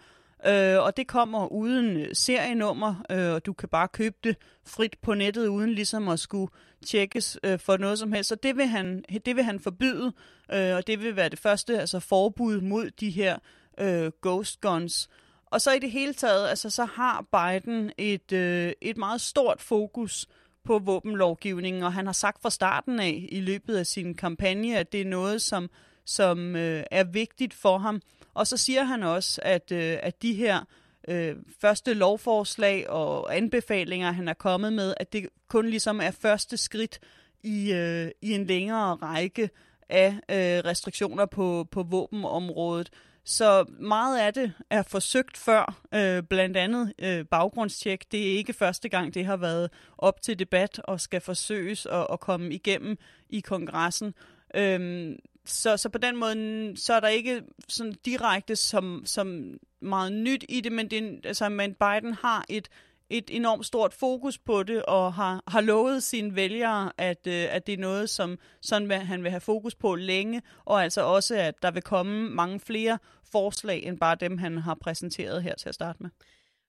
Øh, 0.46 0.82
og 0.82 0.96
det 0.96 1.06
kommer 1.06 1.52
uden 1.52 2.14
serienummer, 2.14 2.94
øh, 3.10 3.32
og 3.32 3.46
du 3.46 3.52
kan 3.52 3.68
bare 3.68 3.88
købe 3.88 4.16
det 4.24 4.36
frit 4.66 4.96
på 5.02 5.14
nettet, 5.14 5.46
uden 5.46 5.70
ligesom 5.70 6.08
at 6.08 6.20
skulle 6.20 6.52
tjekkes 6.86 7.38
øh, 7.42 7.58
for 7.58 7.76
noget 7.76 7.98
som 7.98 8.12
helst. 8.12 8.28
Så 8.28 8.34
det 8.34 8.56
vil 8.56 8.66
han, 8.66 9.04
det 9.26 9.36
vil 9.36 9.44
han 9.44 9.60
forbyde, 9.60 10.12
øh, 10.52 10.76
og 10.76 10.86
det 10.86 11.02
vil 11.02 11.16
være 11.16 11.28
det 11.28 11.38
første 11.38 11.80
altså 11.80 12.00
forbud 12.00 12.60
mod 12.60 12.90
de 12.90 13.10
her 13.10 13.38
øh, 13.80 14.10
ghost 14.22 14.60
guns. 14.60 15.08
Og 15.46 15.60
så 15.60 15.72
i 15.72 15.78
det 15.78 15.90
hele 15.90 16.14
taget, 16.14 16.48
altså 16.48 16.70
så 16.70 16.84
har 16.84 17.24
Biden 17.32 17.92
et, 17.98 18.32
øh, 18.32 18.72
et 18.80 18.96
meget 18.96 19.20
stort 19.20 19.60
fokus 19.60 20.26
på 20.64 20.78
våbenlovgivningen, 20.78 21.82
og 21.82 21.92
han 21.92 22.06
har 22.06 22.12
sagt 22.12 22.42
fra 22.42 22.50
starten 22.50 23.00
af 23.00 23.28
i 23.28 23.40
løbet 23.40 23.76
af 23.76 23.86
sin 23.86 24.14
kampagne, 24.14 24.78
at 24.78 24.92
det 24.92 25.00
er 25.00 25.04
noget, 25.04 25.42
som, 25.42 25.70
som 26.06 26.56
øh, 26.56 26.84
er 26.90 27.04
vigtigt 27.04 27.54
for 27.54 27.78
ham. 27.78 28.00
Og 28.34 28.46
så 28.46 28.56
siger 28.56 28.84
han 28.84 29.02
også, 29.02 29.40
at, 29.44 29.72
øh, 29.72 29.98
at 30.02 30.22
de 30.22 30.34
her 30.34 30.64
øh, 31.08 31.36
første 31.60 31.94
lovforslag 31.94 32.90
og 32.90 33.36
anbefalinger, 33.36 34.12
han 34.12 34.28
er 34.28 34.34
kommet 34.34 34.72
med, 34.72 34.94
at 34.96 35.12
det 35.12 35.28
kun 35.48 35.66
ligesom 35.66 36.00
er 36.00 36.10
første 36.10 36.56
skridt 36.56 37.00
i, 37.42 37.72
øh, 37.72 38.10
i 38.22 38.32
en 38.32 38.46
længere 38.46 38.94
række 38.94 39.50
af 39.88 40.12
øh, 40.12 40.64
restriktioner 40.64 41.26
på, 41.26 41.66
på 41.70 41.82
våbenområdet. 41.82 42.90
Så 43.24 43.64
meget 43.78 44.18
af 44.18 44.34
det 44.34 44.52
er 44.70 44.82
forsøgt 44.82 45.36
før, 45.36 45.82
øh, 45.94 46.22
blandt 46.22 46.56
andet 46.56 46.92
øh, 46.98 47.24
baggrundstjek. 47.24 48.12
Det 48.12 48.32
er 48.32 48.36
ikke 48.36 48.52
første 48.52 48.88
gang, 48.88 49.14
det 49.14 49.26
har 49.26 49.36
været 49.36 49.70
op 49.98 50.22
til 50.22 50.38
debat 50.38 50.78
og 50.78 51.00
skal 51.00 51.20
forsøges 51.20 51.86
at, 51.86 52.06
at 52.12 52.20
komme 52.20 52.54
igennem 52.54 52.98
i 53.30 53.40
kongressen. 53.40 54.14
Øhm, 54.54 55.18
så, 55.46 55.76
så 55.76 55.88
på 55.88 55.98
den 55.98 56.16
måde, 56.16 56.72
så 56.76 56.94
er 56.94 57.00
der 57.00 57.08
ikke 57.08 57.42
sådan 57.68 57.94
direkte 58.04 58.56
som, 58.56 59.02
som 59.06 59.58
meget 59.80 60.12
nyt 60.12 60.44
i 60.48 60.60
det, 60.60 60.72
men, 60.72 60.90
det, 60.90 61.26
altså, 61.26 61.48
men 61.48 61.74
Biden 61.74 62.12
har 62.12 62.44
et, 62.48 62.68
et 63.10 63.24
enormt 63.28 63.66
stort 63.66 63.94
fokus 63.94 64.38
på 64.38 64.62
det, 64.62 64.82
og 64.82 65.14
har, 65.14 65.42
har 65.48 65.60
lovet 65.60 66.02
sine 66.02 66.36
vælgere, 66.36 66.92
at, 66.98 67.26
øh, 67.26 67.46
at 67.50 67.66
det 67.66 67.72
er 67.72 67.78
noget, 67.78 68.10
som 68.10 68.38
sådan 68.60 68.88
vil, 68.88 68.96
han 68.96 69.22
vil 69.22 69.30
have 69.30 69.40
fokus 69.40 69.74
på 69.74 69.94
længe, 69.94 70.42
og 70.64 70.82
altså 70.82 71.02
også, 71.02 71.34
at 71.34 71.62
der 71.62 71.70
vil 71.70 71.82
komme 71.82 72.30
mange 72.30 72.60
flere 72.60 72.98
forslag, 73.32 73.82
end 73.82 73.98
bare 73.98 74.14
dem, 74.14 74.38
han 74.38 74.58
har 74.58 74.74
præsenteret 74.74 75.42
her 75.42 75.54
til 75.54 75.68
at 75.68 75.74
starte 75.74 76.02
med. 76.02 76.10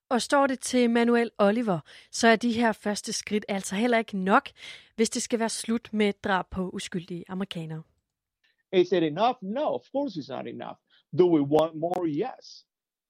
Og 0.09 0.21
står 0.21 0.47
det 0.47 0.59
til 0.59 0.89
Manuel 0.89 1.31
Oliver, 1.37 1.79
så 2.11 2.27
er 2.27 2.35
de 2.35 2.51
her 2.51 2.71
første 2.71 3.13
skridt 3.13 3.45
altså 3.47 3.75
heller 3.75 3.97
ikke 3.97 4.17
nok, 4.17 4.49
hvis 4.95 5.09
det 5.09 5.21
skal 5.21 5.39
være 5.39 5.49
slut 5.49 5.93
med 5.93 6.13
drab 6.23 6.45
på 6.51 6.69
uskyldige 6.69 7.23
amerikanere. 7.27 7.81
Is 8.75 8.91
it 8.91 9.03
enough? 9.03 9.37
No, 9.41 9.73
of 9.75 9.83
course 9.91 10.17
it's 10.17 10.29
not 10.29 10.47
enough. 10.47 10.77
Do 11.15 11.27
we 11.27 11.39
want 11.41 11.77
more? 11.77 12.05
Yes. 12.05 12.63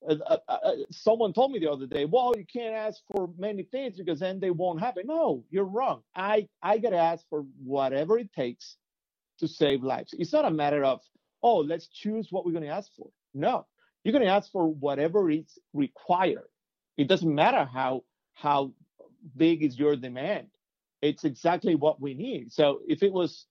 Uh, 0.07 0.17
uh, 0.27 0.37
uh, 0.47 0.71
someone 0.91 1.33
told 1.33 1.51
me 1.51 1.57
the 1.59 1.71
other 1.71 1.87
day, 1.87 2.05
well, 2.05 2.33
you 2.37 2.45
can't 2.45 2.75
ask 2.75 3.01
for 3.11 3.31
many 3.37 3.63
things 3.63 3.97
because 3.97 4.19
then 4.19 4.39
they 4.39 4.51
won't 4.51 4.79
happen. 4.79 5.07
No, 5.07 5.43
you're 5.49 5.63
wrong. 5.65 6.03
I, 6.15 6.47
I 6.61 6.77
got 6.77 6.91
to 6.91 6.97
ask 6.97 7.25
for 7.29 7.45
whatever 7.63 8.19
it 8.19 8.31
takes 8.31 8.77
to 9.39 9.47
save 9.47 9.83
lives. 9.83 10.13
It's 10.19 10.31
not 10.31 10.45
a 10.45 10.51
matter 10.51 10.83
of, 10.83 11.01
oh, 11.41 11.57
let's 11.57 11.87
choose 11.87 12.27
what 12.29 12.45
we're 12.45 12.51
going 12.51 12.63
to 12.65 12.69
ask 12.69 12.91
for. 12.95 13.09
No, 13.33 13.65
you're 14.03 14.13
going 14.13 14.25
to 14.25 14.31
ask 14.31 14.51
for 14.51 14.71
whatever 14.71 15.31
is 15.31 15.57
required. 15.73 16.47
It 16.95 17.07
doesn't 17.07 17.33
matter 17.33 17.65
how, 17.65 18.03
how 18.35 18.71
big 19.35 19.63
is 19.63 19.79
your 19.79 19.95
demand. 19.95 20.47
It's 21.01 21.23
exactly 21.23 21.73
what 21.73 21.99
we 21.99 22.13
need. 22.13 22.53
So 22.53 22.81
if 22.87 23.01
it 23.01 23.11
was 23.11 23.47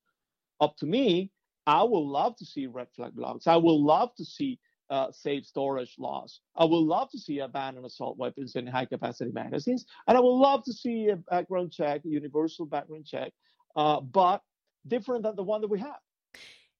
up 0.60 0.76
to 0.78 0.86
me, 0.86 1.32
I 1.66 1.82
would 1.82 2.06
love 2.06 2.36
to 2.36 2.44
see 2.44 2.66
red 2.66 2.88
flag 2.96 3.14
blocks. 3.14 3.46
I 3.46 3.56
would 3.56 3.80
love 3.80 4.10
to 4.16 4.24
see 4.24 4.58
uh, 4.90 5.10
safe 5.12 5.46
storage 5.46 5.94
laws. 5.98 6.40
I 6.56 6.64
would 6.64 6.86
love 6.96 7.10
to 7.10 7.18
see 7.18 7.38
a 7.38 7.48
ban 7.48 7.78
on 7.78 7.84
assault 7.84 8.18
weapons 8.18 8.56
and 8.56 8.68
high 8.68 8.84
capacity 8.84 9.32
magazines. 9.32 9.86
And 10.06 10.16
I 10.18 10.20
would 10.20 10.38
love 10.48 10.62
to 10.64 10.72
see 10.72 11.08
a 11.08 11.16
background 11.16 11.72
check, 11.72 12.04
a 12.04 12.08
universal 12.08 12.66
background 12.66 13.06
check, 13.06 13.32
uh, 13.76 14.00
but 14.00 14.40
different 14.86 15.24
than 15.24 15.36
the 15.36 15.42
one 15.42 15.60
that 15.62 15.70
we 15.70 15.78
have. 15.78 16.00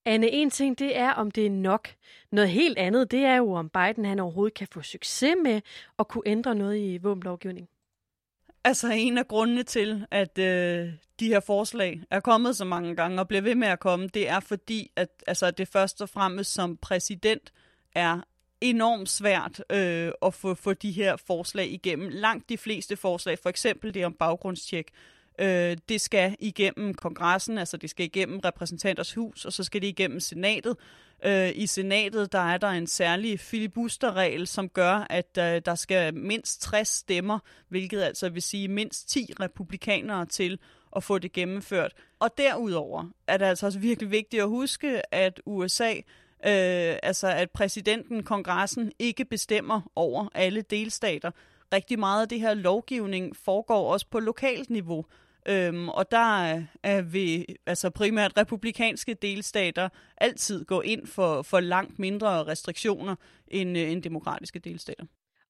Anne, 0.06 0.28
en 0.32 0.50
ting 0.50 0.78
det 0.78 0.96
er, 0.96 1.12
om 1.12 1.30
det 1.30 1.46
er 1.46 1.50
nok. 1.50 1.88
Noget 2.32 2.50
helt 2.50 2.78
andet, 2.78 3.10
det 3.10 3.24
er 3.24 3.36
jo, 3.36 3.52
om 3.52 3.68
Biden 3.68 4.04
han 4.04 4.18
overhovedet 4.18 4.54
kan 4.54 4.68
få 4.72 4.82
succes 4.82 5.36
med 5.42 5.60
at 5.98 6.08
kunne 6.08 6.22
ændre 6.26 6.54
noget 6.54 6.78
i 6.78 6.98
våbenlovgivningen. 6.98 7.68
Altså 8.64 8.88
en 8.92 9.18
af 9.18 9.28
grundene 9.28 9.62
til, 9.62 10.06
at 10.11 10.38
øh, 10.38 10.92
de 11.21 11.28
her 11.28 11.40
forslag 11.40 12.00
er 12.11 12.21
kommet 12.21 12.56
så 12.56 12.64
mange 12.64 12.97
gange 12.97 13.21
og 13.21 13.28
bliver 13.28 13.42
ved 13.42 13.54
med 13.54 13.68
at 13.68 13.80
komme, 13.80 14.09
det 14.09 14.28
er 14.28 14.40
fordi, 14.40 14.90
at 14.97 15.09
altså, 15.26 15.50
det 15.50 15.68
først 15.68 16.02
og 16.02 16.09
fremmest 16.09 16.52
som 16.54 16.76
præsident 16.76 17.52
er 17.94 18.21
enormt 18.61 19.09
svært 19.09 19.64
øh, 19.71 20.12
at 20.23 20.35
få, 20.35 20.54
få 20.54 20.73
de 20.73 20.90
her 20.90 21.16
forslag 21.16 21.71
igennem. 21.71 22.09
Langt 22.09 22.49
de 22.49 22.59
fleste 22.59 22.97
forslag, 22.97 23.38
for 23.38 23.49
eksempel 23.49 23.94
det 23.94 24.06
om 24.06 24.12
baggrundstjek, 24.12 24.88
øh, 25.38 25.76
det 25.88 26.00
skal 26.00 26.36
igennem 26.38 26.94
kongressen, 26.94 27.58
altså 27.58 27.76
det 27.76 27.90
skal 27.90 28.06
igennem 28.06 28.38
repræsentanters 28.38 29.14
hus, 29.14 29.44
og 29.44 29.52
så 29.52 29.64
skal 29.64 29.82
det 29.82 29.87
igennem 29.87 30.20
senatet. 30.20 30.76
Øh, 31.24 31.50
I 31.54 31.66
senatet 31.66 32.32
der 32.32 32.38
er 32.38 32.56
der 32.59 32.68
en 32.68 32.87
særlig 32.87 33.40
filibusterregel, 33.40 34.46
som 34.46 34.68
gør, 34.68 35.06
at 35.11 35.38
øh, 35.38 35.62
der 35.64 35.74
skal 35.74 36.14
mindst 36.14 36.62
60 36.62 36.88
stemmer, 36.88 37.38
hvilket 37.68 38.02
altså 38.02 38.28
vil 38.28 38.42
sige 38.42 38.68
mindst 38.68 39.09
10 39.09 39.32
republikanere 39.40 40.26
til 40.26 40.59
at 40.96 41.04
få 41.04 41.18
det 41.18 41.32
gennemført. 41.32 41.92
Og 42.18 42.30
derudover 42.38 43.04
er 43.26 43.37
det 43.37 43.44
altså 43.44 43.66
også 43.66 43.78
virkelig 43.78 44.11
vigtigt 44.11 44.42
at 44.42 44.48
huske, 44.48 45.14
at 45.14 45.40
USA 45.46 45.94
Øh, 46.46 46.96
altså 47.02 47.26
at 47.26 47.50
præsidenten, 47.50 48.22
kongressen, 48.22 48.92
ikke 48.98 49.24
bestemmer 49.24 49.80
over 49.96 50.28
alle 50.35 50.62
delstater. 50.62 51.30
Rigtig 51.72 51.98
meget 51.98 52.22
af 52.22 52.28
det 52.28 52.40
her 52.40 52.54
lovgivning 52.54 53.37
foregår 53.37 53.92
også 53.92 54.06
på 54.11 54.20
lokalt 54.20 54.70
niveau. 54.70 55.04
Øhm, 55.48 55.88
og 55.88 56.11
der 56.11 56.62
er 56.83 57.02
vi, 57.02 57.46
altså 57.66 57.90
primært 57.90 58.37
republikanske 58.37 59.14
delstater, 59.14 59.88
altid 60.16 60.64
gå 60.64 60.80
ind 60.80 61.07
for, 61.07 61.42
for 61.42 61.61
langt 61.61 61.98
mindre 61.98 62.44
restriktioner 62.46 63.16
end, 63.48 63.78
øh, 63.78 63.92
end 63.92 64.02
demokratiske 64.02 64.59
delstater. 64.59 65.04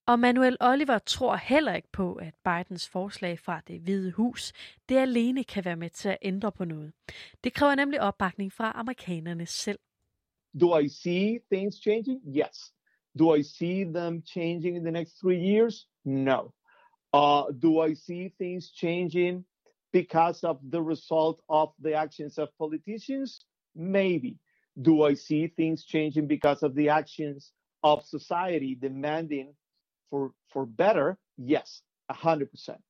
Og 0.07 0.19
Manuel 0.19 0.57
Oliver 0.61 0.99
tror 0.99 1.37
heller 1.37 1.75
ikke 1.75 1.93
på, 1.93 2.15
at 2.15 2.35
Bidens 2.45 2.89
forslag 2.89 3.39
fra 3.39 3.61
det 3.69 3.81
hvide 3.81 4.13
hus, 4.13 4.53
det 4.89 4.97
alene 4.97 5.45
kan 5.45 5.65
være 5.65 5.77
med 5.77 5.91
til 5.91 6.09
at 6.09 6.19
ændre 6.23 6.53
på 6.53 6.65
noget. 6.65 6.93
Det 7.45 7.53
kræver 7.53 7.75
nemlig 7.75 8.01
opbakning 8.01 8.53
fra 8.53 8.73
amerikanerne 8.75 9.47
selv. 9.47 9.79
Do 10.61 10.79
I 10.79 10.89
see 10.89 11.39
things 11.53 11.77
changing? 11.77 12.21
Yes. 12.37 12.75
Do 13.19 13.35
I 13.35 13.43
see 13.43 13.85
them 13.85 14.23
changing 14.27 14.77
in 14.77 14.83
the 14.83 14.93
next 14.93 15.19
three 15.21 15.55
years? 15.55 15.89
No. 16.05 16.41
Uh, 17.13 17.61
do 17.63 17.85
I 17.85 17.95
see 17.95 18.31
things 18.41 18.65
changing 18.65 19.47
because 19.95 20.43
of 20.43 20.57
the 20.73 20.83
result 20.83 21.41
of 21.49 21.69
the 21.85 21.95
actions 21.95 22.39
of 22.39 22.49
politicians? 22.59 23.47
Maybe. 23.75 24.39
Do 24.77 25.09
I 25.11 25.15
see 25.15 25.47
things 25.57 25.85
changing 25.85 26.27
because 26.29 26.67
of 26.67 26.75
the 26.75 26.89
actions 26.89 27.53
of 27.83 28.03
society 28.03 28.75
demanding 28.75 29.55
for, 30.11 30.33
for 30.53 30.67
better? 30.67 31.17
Yes, 31.39 31.83
100%. 32.11 32.83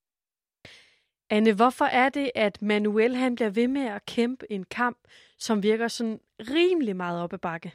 Anne, 1.29 1.53
hvorfor 1.53 1.85
er 1.85 2.09
det, 2.09 2.31
at 2.35 2.61
Manuel 2.61 3.15
han 3.15 3.35
bliver 3.35 3.49
ved 3.49 3.67
med 3.67 3.81
at 3.81 4.05
kæmpe 4.05 4.51
en 4.51 4.63
kamp, 4.63 4.97
som 5.37 5.63
virker 5.63 5.87
sådan 5.87 6.19
rimelig 6.39 6.95
meget 6.95 7.21
op 7.21 7.33
ad 7.33 7.37
bakke? 7.37 7.73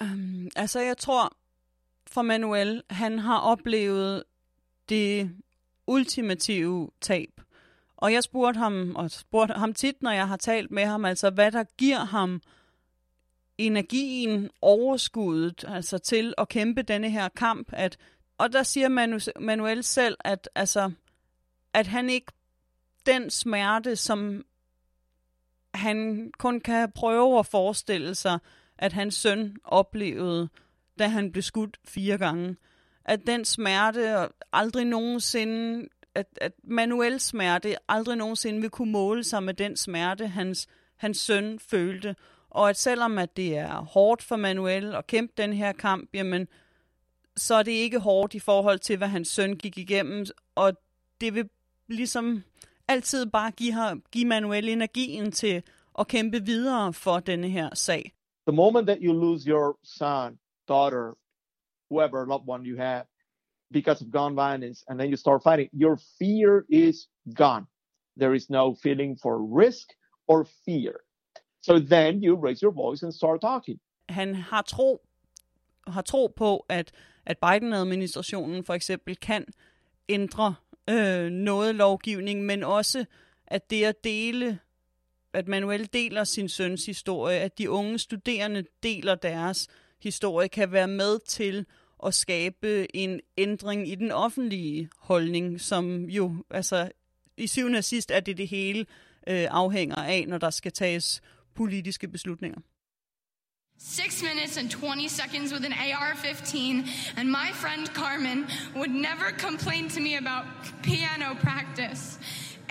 Um, 0.00 0.48
altså, 0.56 0.80
jeg 0.80 0.98
tror, 0.98 1.36
for 2.06 2.22
Manuel, 2.22 2.82
han 2.90 3.18
har 3.18 3.38
oplevet 3.38 4.24
det 4.88 5.30
ultimative 5.86 6.90
tab. 7.00 7.41
Og 8.02 8.12
jeg 8.12 8.22
spurgte 8.22 8.58
ham, 8.58 8.96
og 8.96 9.10
spurgte 9.10 9.54
ham 9.54 9.74
tit, 9.74 10.02
når 10.02 10.10
jeg 10.10 10.28
har 10.28 10.36
talt 10.36 10.70
med 10.70 10.84
ham, 10.84 11.04
altså 11.04 11.30
hvad 11.30 11.52
der 11.52 11.64
giver 11.78 12.04
ham 12.04 12.42
energien, 13.58 14.50
overskuddet, 14.60 15.64
altså 15.68 15.98
til 15.98 16.34
at 16.38 16.48
kæmpe 16.48 16.82
denne 16.82 17.10
her 17.10 17.28
kamp. 17.28 17.68
At, 17.72 17.98
og 18.38 18.52
der 18.52 18.62
siger 18.62 18.88
Manu, 18.88 19.18
Manuel 19.40 19.84
selv, 19.84 20.16
at 20.20 20.48
altså, 20.54 20.92
at 21.72 21.86
han 21.86 22.10
ikke 22.10 22.32
den 23.06 23.30
smerte, 23.30 23.96
som 23.96 24.44
han 25.74 26.30
kun 26.38 26.60
kan 26.60 26.92
prøve 26.92 27.38
at 27.38 27.46
forestille 27.46 28.14
sig, 28.14 28.38
at 28.78 28.92
hans 28.92 29.14
søn 29.14 29.56
oplevede, 29.64 30.48
da 30.98 31.08
han 31.08 31.32
blev 31.32 31.42
skudt 31.42 31.78
fire 31.84 32.18
gange. 32.18 32.56
At 33.04 33.20
den 33.26 33.44
smerte 33.44 34.28
aldrig 34.52 34.84
nogensinde, 34.84 35.88
at, 36.14 36.26
at 36.40 36.52
manuel 36.64 37.20
smerte 37.20 37.76
aldrig 37.88 38.16
nogensinde 38.16 38.60
vil 38.60 38.70
kunne 38.70 38.92
måle 38.92 39.24
sig 39.24 39.42
med 39.42 39.54
den 39.54 39.76
smerte, 39.76 40.26
hans, 40.26 40.68
hans 40.96 41.18
søn 41.18 41.58
følte. 41.58 42.16
Og 42.50 42.68
at 42.68 42.76
selvom 42.76 43.18
at 43.18 43.36
det 43.36 43.56
er 43.56 43.76
hårdt 43.76 44.22
for 44.22 44.36
Manuel 44.36 44.94
at 44.94 45.06
kæmpe 45.06 45.32
den 45.36 45.52
her 45.52 45.72
kamp, 45.72 46.10
jamen, 46.14 46.48
så 47.36 47.54
er 47.54 47.62
det 47.62 47.72
ikke 47.72 47.98
hårdt 47.98 48.34
i 48.34 48.38
forhold 48.38 48.78
til, 48.78 48.96
hvad 48.96 49.08
hans 49.08 49.28
søn 49.28 49.56
gik 49.56 49.78
igennem. 49.78 50.26
Og 50.54 50.72
det 51.20 51.34
vil 51.34 51.48
ligesom 51.88 52.42
altid 52.88 53.26
bare 53.26 53.50
give, 53.50 53.74
her, 53.74 53.96
give 54.10 54.26
Manuel 54.26 54.68
energien 54.68 55.32
til 55.32 55.62
at 55.98 56.08
kæmpe 56.08 56.44
videre 56.44 56.92
for 56.92 57.20
denne 57.20 57.48
her 57.48 57.74
sag. 57.74 58.12
The 58.46 58.56
moment 58.56 58.86
that 58.86 58.98
you 59.00 59.12
lose 59.12 59.48
your 59.48 59.76
son, 59.84 60.38
daughter, 60.68 61.14
whoever 61.90 62.26
loved 62.26 62.48
one 62.48 62.64
you 62.66 62.76
have, 62.76 63.02
because 63.72 64.04
of 64.04 64.10
gun 64.10 64.34
violence, 64.34 64.84
and 64.88 65.00
then 65.00 65.08
you 65.10 65.16
start 65.16 65.42
fighting, 65.42 65.68
your 65.72 65.96
fear 66.18 66.64
is 66.68 67.08
gone. 67.34 67.66
There 68.20 68.34
is 68.34 68.50
no 68.50 68.74
feeling 68.82 69.18
for 69.22 69.34
risk 69.64 69.88
or 70.28 70.46
fear. 70.64 70.92
So 71.62 71.78
then 71.78 72.22
you 72.22 72.36
raise 72.46 72.60
your 72.62 72.72
voice 72.72 73.02
and 73.02 73.12
start 73.12 73.40
talking. 73.40 73.80
Han 74.08 74.34
har 74.34 74.62
tro, 74.62 75.00
har 75.86 76.02
tro 76.02 76.26
på, 76.26 76.66
at, 76.68 76.92
at 77.26 77.38
Biden-administrationen 77.38 78.64
for 78.64 78.74
eksempel 78.74 79.16
kan 79.16 79.44
ændre 80.08 80.54
øh, 80.90 81.30
noget 81.30 81.74
lovgivning, 81.74 82.44
men 82.44 82.62
også 82.62 83.04
at 83.46 83.70
det 83.70 83.84
at 83.84 84.04
dele, 84.04 84.58
at 85.32 85.48
Manuel 85.48 85.88
deler 85.92 86.24
sin 86.24 86.48
søns 86.48 86.86
historie, 86.86 87.38
at 87.38 87.58
de 87.58 87.70
unge 87.70 87.98
studerende 87.98 88.64
deler 88.82 89.14
deres 89.14 89.68
historie, 90.02 90.48
kan 90.48 90.72
være 90.72 90.88
med 90.88 91.18
til 91.18 91.66
at 92.06 92.14
skabe 92.14 92.96
en 92.96 93.20
ændring 93.38 93.88
i 93.88 93.94
den 93.94 94.10
offentlige 94.10 94.88
holdning, 94.98 95.60
som 95.60 96.04
jo 96.04 96.44
altså 96.50 96.90
i 97.36 97.46
syvende 97.46 97.78
og 97.78 97.84
sidst 97.84 98.10
er 98.10 98.20
det 98.20 98.36
det 98.36 98.48
hele 98.48 98.80
øh, 99.28 99.46
afhænger 99.50 99.96
af, 99.96 100.24
når 100.28 100.38
der 100.38 100.50
skal 100.50 100.72
tages 100.72 101.22
politiske 101.54 102.08
beslutninger. 102.08 102.60
Six 103.78 104.22
minutes 104.22 104.56
and 104.58 104.70
20 104.70 105.08
seconds 105.08 105.52
with 105.52 105.64
an 105.64 105.72
AR 105.72 106.14
15, 106.14 106.84
and 107.16 107.28
my 107.28 107.50
friend 107.52 107.86
Carmen 107.88 108.46
would 108.76 108.90
never 108.90 109.32
complain 109.38 109.88
to 109.88 110.00
me 110.00 110.14
about 110.16 110.44
piano 110.82 111.34
practice. 111.34 112.18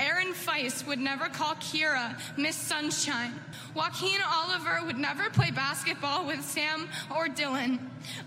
Aaron 0.01 0.33
Feist 0.33 0.87
would 0.87 0.97
never 0.97 1.29
call 1.29 1.53
Kira 1.55 2.19
Miss 2.35 2.55
Sunshine. 2.55 3.39
Joaquin 3.75 4.19
Oliver 4.27 4.83
would 4.87 4.97
never 4.97 5.29
play 5.29 5.51
basketball 5.51 6.25
with 6.25 6.43
Sam 6.43 6.89
or 7.15 7.27
Dylan. 7.27 7.77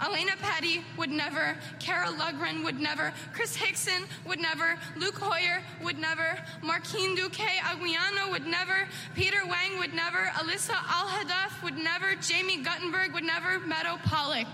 Elena 0.00 0.32
Petty 0.40 0.84
would 0.96 1.10
never. 1.10 1.56
Kara 1.80 2.06
Lugren 2.06 2.62
would 2.62 2.78
never. 2.78 3.12
Chris 3.32 3.56
Hickson 3.56 4.04
would 4.24 4.38
never. 4.38 4.78
Luke 4.96 5.18
Hoyer 5.18 5.60
would 5.82 5.98
never. 5.98 6.38
Marquine 6.62 7.16
Duque 7.16 7.32
Aguiano 7.32 8.30
would 8.30 8.46
never. 8.46 8.86
Peter 9.16 9.44
Wang 9.44 9.76
would 9.80 9.92
never. 9.92 10.30
Alyssa 10.36 10.74
Alhadaf 10.74 11.60
would 11.64 11.76
never. 11.76 12.14
Jamie 12.14 12.58
Guttenberg 12.58 13.12
would 13.14 13.24
never. 13.24 13.58
Meadow 13.58 13.98
Pollock 14.04 14.46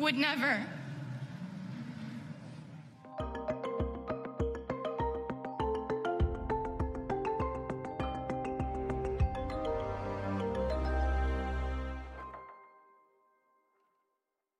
would 0.00 0.16
never. 0.16 0.66